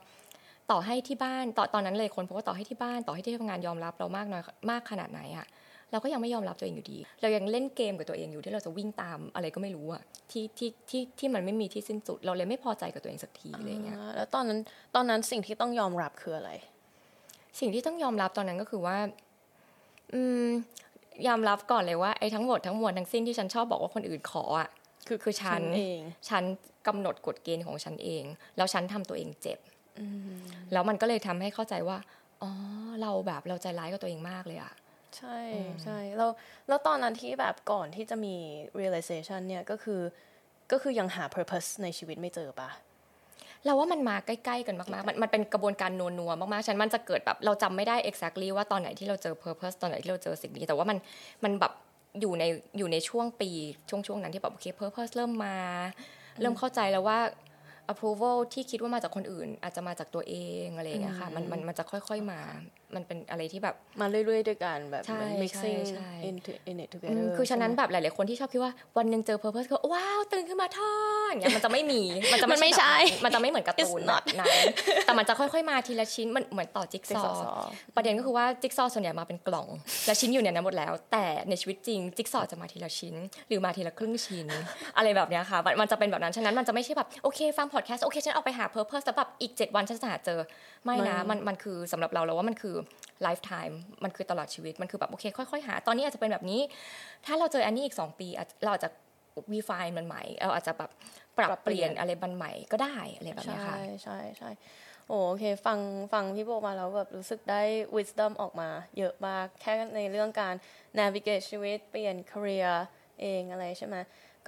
[0.71, 5.47] ต่อให้ที่บ้านตอนตอนนั้นเลยคนพบว่าต่อให้ที่บ้านต่อให้ที่ทำงานยอมรับเรามากน้อยมากขนาดไหนอะ
[5.91, 14.59] เราก็ยังไม่ยอมรับตัวเองอยู่ดี เรายังเล่นเกมกับตัวเองอยู่ที่เราจะวิ่งตามอะไรก็ไม่รู้อะที่ที่ที่ที่มันไม่มีที่สิ้นสุด เราเลยไม่พอใจกับตัวเองสักทีอะไรเงี้ยอ่าแล้วตอนนั้น
[14.95, 16.51] ตอนนั้นสิ่งที่ต้องยอมรับคืออะไร
[17.61, 18.97] สิ่งที่ต้องยอมรับตอนนั้นก็คือว่า
[20.15, 20.47] อืม
[21.27, 24.69] ยอมรับก่อนเลยว่าไอ้ทั้งหมดทั้งมวลทั้งสิ้นที่ฉันชอบบอกว่าคนอื่นขออะ
[25.13, 26.45] คือคือฉันฉันเองฉัน
[26.87, 28.25] กำหนดกฎเกณฑ์ของฉันเอง
[28.57, 29.59] แล้วฉันทำตัวเองเจ็บ
[30.73, 31.99] แล้วมันก็เลยทำให้เข้าใจว่า
[32.43, 32.51] อ๋อ
[33.03, 34.73] เราแบบเราใจร้ายกับตัวเองมากเลยอะ
[35.17, 35.39] ใช่
[35.83, 36.31] ใช่แล้ว
[36.69, 38.37] แล้วตอนนั้นที่แบบก่อนที่จะมี
[38.81, 40.01] realization เนี่ยก็คือ
[40.73, 42.71] ก็คือยังหา purpose ในชีวิตไม่เจอปะ
[43.65, 50.99] เราว่ามันมาใกล้ๆกันมากๆ มันมันเป็นกระบวนการนัวๆมากๆ ฉันมันจะเกิดแบบเราจำไม่ได้ exactly ว่าตอนไหนที่เราเจอ purpose ตอนไหนที่เราเจอสิ่งนี้ แต่ว่ามัน
[51.45, 51.73] มันแบบ
[52.21, 52.45] อยู่ใน
[52.79, 53.51] อยู่ในช่วงปี
[53.89, 55.57] ช่วงช่วงนั้นที่แบบโอเค purpose เริ่มมา
[56.41, 57.19] เริ่มเข้าใจแล้วว่า
[57.93, 60.35] approval ที่คิดว่ามาจากคนอื่น อาจจะมาจากตัวเอ
[60.65, 62.41] งอะไรอย่างเงี้ยค่ะมันมันมันจะค่อย ๆมา
[62.97, 70.93] มันเป็นอะไรที่แบบมาเรื่อยๆ ด้วยกันแบบใช่ mixing ใช่ into in it อื together มคือฉะนั้นแบบหลายๆคนที่ชอบคิดว่าวันหนึ่งเจอ purpose ก็ว้าวตื่นขึ้นมาท่อ
[71.29, 74.49] อย่างเงี้ยมันจะไม่มีมันจะมันไม่ใช่แบบมันจะไม่เหมือนการ์ตูน It's แบ not บนั้น
[75.05, 77.45] แต่มันจะค่อยๆมาทีละชิ้นมันเหมือนต่อจิ๊กซอ Jigsaw ว์
[77.97, 79.67] ประเด็นก็คือว่าจิ๊กซอว์ส่วนใหญ่มาเป็นกล่อง
[80.07, 83.15] และชิ้นอยู่ในนั้นหมดแล้ว แต่ในชีวิตจริงจิ๊กซอว์จะมาทีละชิ้น
[83.49, 84.47] หรือมาทีละครึ่งชิ้น
[84.97, 90.41] อะไรแบบเนี้ยค่ะมันมันจะเป็นแบบนั้นฉะนั้นมันจะไม่ใช่แบบโอเคฟังพอดแคสต์โอเคฉันออกไปหา purpose แล้วแบบอีก 7 วันฉันจะหาเจอ
[90.85, 92.75] ไม่นะไม่มันมันคือสำหรับเราเราว่ามันคือ
[93.27, 93.75] lifetime
[94.05, 96.61] มันคือตลอดชีวิตมันคือแบบโอเค ค่อยๆ หา ตอนนี้อาจจะเป็นแบบนี้
[97.27, 98.29] ถ้าเราเจออันนี้อีก 2 ปี
[98.63, 98.91] เราอาจจะ
[99.53, 100.91] refine มันใหม่เราอาจจะแบบ
[101.39, 104.51] ปรับปรบเปลี่ยนอะไรบันใหม่ก็ได้อะไรแบบนี้ค่ะ ใช่ใช่
[105.09, 105.79] โอ้โอเค ฟัง
[106.13, 107.63] ฟังพี่โบมาแล้วแบบรู้สึกได้
[107.97, 108.69] wisdom ออกมา
[108.99, 110.55] เยอะมาก แค่ในเรื่องการ
[110.99, 112.71] navigate ชีวิต เปลี่ยน career
[113.21, 113.97] เองอะไรใช่ไหม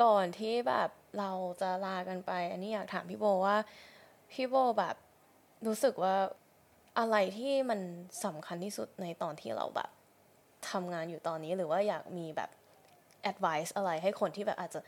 [0.02, 1.30] ก่อนที่แบบเรา
[1.60, 3.56] จะลากันไป อันนี้อยากถามพี่โบว่า
[4.32, 4.96] พี่โบแบบ
[5.66, 6.16] รู้สึกว่า
[6.98, 7.80] อะไรที่มัน
[8.24, 9.90] สำคัญที่สุดในตอนที่เราแบบ
[10.70, 12.50] ทำงานอยู่ตอนนี้หรือว่าอยากมีแบบ
[13.30, 14.80] advice อะไรให้คนที่แบบอาจจะ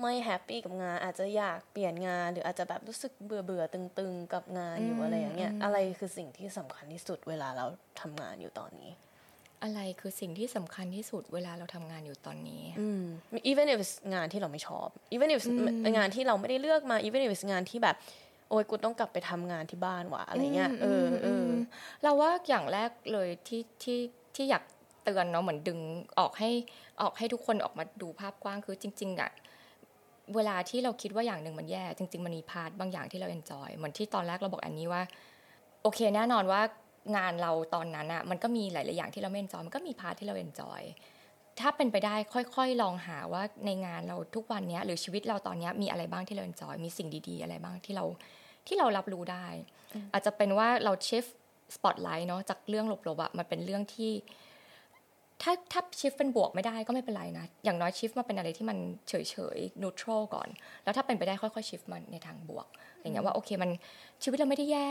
[0.00, 7.66] ไม่แฮปปี้กับงานอาจจะอยากเปลี่ยนงาน หรืออาจจะแบบรู้สึกเบื่อเบื่อๆตึงๆ กับงานอยู่อะไรอย่างเงี้ยอะไรคือสิ่งที่สำคัญที่สุดเวลาเรา
[8.00, 8.90] ทำงานอยู่ตอนนี้
[9.62, 13.04] อะไรคือสิ่งที่สำคัญที่สุดเวลาเราทำงานอยู่ตอนนี้อืม
[13.50, 15.48] even if it's งานที่เราไม่ชอบ even if it's
[15.96, 21.46] งานที่เราไม่ได้เลือกมา even if it's งานที่แบบโอ้ยกูต้องกลับไปทำงานที่บ้านว่ะอะไรเงี้ยเออเออ
[22.02, 23.98] เราว่าอย่างแรกเลยที่ที่
[24.34, 24.62] ที่อยาก
[25.04, 25.78] เตือนเนาะเหมือนดึง
[26.18, 26.50] ออกให้
[27.02, 29.30] ออกให้ทุกคนออกมาดูภาพกว้างคือจริงๆอะ
[30.34, 35.02] เวลาที่เราคิดว่าอย่างหนึ่งมันแย่จริง ๆ มันมี part บางอย่างที่เรา enjoy เหมือนที่ตอนแรกเราบอกอันนี้ว่า
[35.82, 36.60] โอเคแน่นอนว่า
[37.16, 40.80] งานเราตอนนั้นอะมันก็มีหลายๆอย่างที่เราไม่ enjoy มันก็มี part ที่เรา enjoy
[41.60, 48.04] ถ้าเป็นไปได้ค่อยๆ ลองหาว่าในงานเราทุกวันเนี้ยหรือชีวิตเราตอนเนี้ยมีอะไรบ้างที่เรา enjoy มีสิ่งดีๆ อะไรบ้างที่เรา
[48.66, 49.46] ที่เรารับรู้ได้
[50.12, 51.24] อาจจะเป็นว่าเรา shift
[51.76, 54.12] spotlight เนาะจากเรื่องลบๆอะมันเป็นเรื่องที่
[55.42, 59.14] ถ้าถ้า shift เป็นบวกไม่ได้ก็ไม่เป็นไรนะ อย่างน้อย shift มาเป็นอะไรที่มันเฉ
[59.56, 60.48] ยๆ neutral ก่อน
[60.84, 62.66] แล้วถ้าเป็นไปได้ค่อยๆ shift มันในทางบวก
[63.00, 63.70] อย่างเงี้ยว่าโอเคมัน
[64.22, 64.90] ชีวิตเราไม่ได้แย่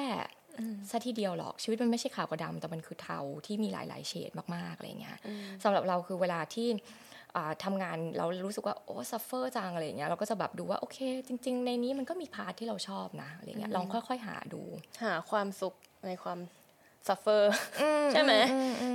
[0.89, 5.17] ซะทีเดียวหรอกชีวิตมันไม่ใช่ขาวกับดำแต่มันคือเทาที่มีหลายๆเฉดมากๆอะไรเงี้ย
[5.63, 7.12] สำหรับเราคือเวลาที่อ่า
[7.64, 14.62] ทำงานเรารู้สึกว่าโอ้ suffer จังอะไรเงี้ยเราก็จะแบบดูว่าโอเค จริง ๆ ในนี้มันก็มีพาร์ทที่เราชอบนะอะไรเงี้ยลองค่อย ๆ หาดู
[15.04, 15.74] หาความสุข
[16.08, 16.40] ในความ
[17.08, 17.44] suffer
[18.14, 18.34] ใช่ไหม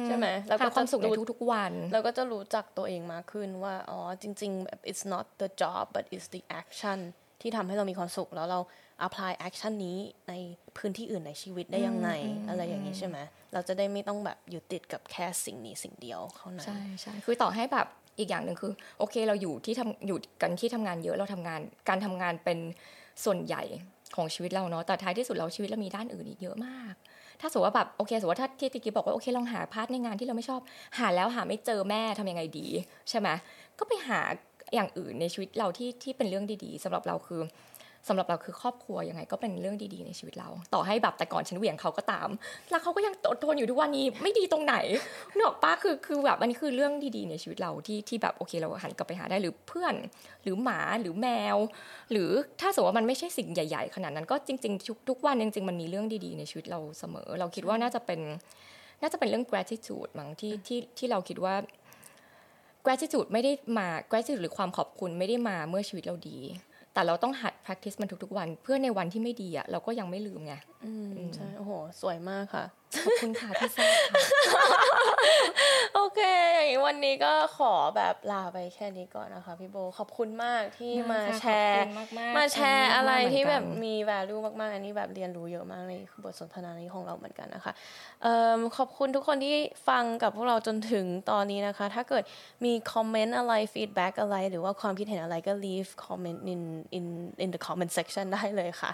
[0.06, 6.98] ใช่ไหมแล้วหาก็ความสุขในรู้ทุกๆวัน เราก็จะรู้จักตัวเองมากขึ้นว่าอ๋อจริงๆแบบ it's not the job but it's the action
[7.40, 8.60] ที่ทำให้เรามีความสุขแล้วเรา
[9.06, 10.32] apply action นี้ใน
[10.76, 12.10] พื้นที่อื่นในชีวิตได้ยังไง
[12.48, 13.18] อะไรอย่างนี้ใช่ไหม
[13.52, 17.86] เราจะได้ไม่ต้องแบบอยู่ติดกับแค่สิ่งนี้สิ่งเดียวเท่านั้นใช่ใช่คือต่อให้แบบ
[18.18, 22.58] อีกอย่างหนึ่งคือโอเคเราอยู่ที่ทำอยู่กันที่ทำงานเยอะเราทำงานการทำงานเป็น
[23.24, 23.62] ส่วนใหญ่
[24.16, 26.94] ของชีวิตเราเนาะแต่ท้ายที่สุดเราชีวิตเรามีด้านอื่นอีกเยอะมาก
[27.40, 30.60] ถ้าสมมติว่าแบบโอเคสมมติว่าถ้าที่ติกิบอกว่าโอเคลองหา part ในงานที่เราไม่ชอบ
[30.98, 32.66] หาแล้วหาไม่เจอแม่ทำยังไงดี
[33.10, 33.28] ใช่ไหม
[33.78, 34.20] ก็ไปหา
[34.74, 37.40] อย่างอื่นในชีวิตเราที่ที่เป็นเรื่องดีๆสำหรับเราคือ
[38.08, 42.28] สำหรับเราคือครอบครัวยังไงก็เป็นเรื่องดีๆในชีวิตเรา ต่อให้แบบแต่ก่อนฉันเหวี่ยงเขาก็ตาม
[42.70, 44.74] แล้วเขาก็ยังอดทนอยู่ทุกวันนี้ไม่ดีตรงไหน
[45.38, 49.94] นอกปะคือคือแบบอันนี้คือเรื่องดีๆในชีวิตเราที่ที่แบบโอเคเราหันกลับไปหาได้หรือเพื่อน
[50.42, 51.56] หรือหมาหรือแมว
[52.12, 52.30] หรือ
[52.60, 58.20] ถ้าสมมติว่ามันไม่ใช่สิ่งใหญ่ ๆ ขนาดนั้นก็จริงๆทุกทุกวันจริงๆมันมีเรื่องดีๆในชีวิตเราเสมอ เราคิดว่าน่าจะเป็น
[59.02, 61.54] น่าจะเป็นเรื่อง gratitude มั้งที่ที่ที่เราคิดว่า
[62.84, 66.38] gratitude ไม่ได้มา gratitude หรือความขอบคุณไม่ได้มาเมื่อชีวิตเราดี
[66.92, 70.54] แต่เราต้องหั practice มันทุกๆวัน เพื่อในวันที่ไม่ดีอะเราก็ยังไม่ลืมไง
[70.86, 72.64] อืมใช่โอ้โห สวยมากค่ะ
[72.96, 73.90] ขอบคุณค่ะพี่แซ่บ
[74.54, 74.64] ค่ะ
[75.94, 76.20] โอเค
[76.54, 87.72] อย่างนี้วันนี้ก็ขอแบบลาไปแค่นี้ก่อนนะคะพี่โบขอบคุณมากที่มาแชร์ขอบคุณมากๆมาแชร์อะไรที่แบบเหมือนกันมี value มากๆ อันนี้แบบเรียนรู้เยอะมากในบทสนทนานี้ของเราเหมือนกันนะคะ
[88.22, 89.56] เอิ่มขอบคุณทุกคนที่
[89.88, 92.24] ฟังกับพวกเราจนถึงตอนนี้นะคะ ถ้าเกิด
[92.64, 96.62] มีคอมเมนต์อะไร feedback อะไร หรือว่าความคิดเห็นอะไรก็ leave comment in
[96.96, 97.04] in
[97.44, 98.90] in the comment section ได้เลยค่ะ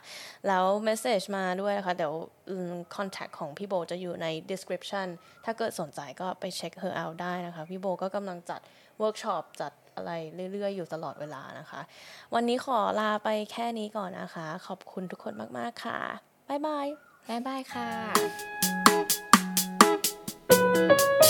[0.47, 2.15] แล้ว message มาด้วยนะคะเดี๋ยว
[2.49, 5.07] อืม contact ของพี่โบจะอยู่ใน description
[5.45, 8.61] ถ้าเกิดสนใจก็ไปเช็ค her out ได้นะคะ พี่โบก็กำลังจัด
[9.03, 10.12] workshop จัดอะไร
[10.53, 11.80] เรื่อยๆ อยู่ตลอดเวลานะคะ
[12.35, 15.99] วันนี้ขอลาไปแค่นี้ก่อนนะคะ ขอบคุณทุกคนมากๆค่ะ
[16.49, 16.87] บ๊ายบาย
[17.28, 21.24] บ๊ายบายค่ะ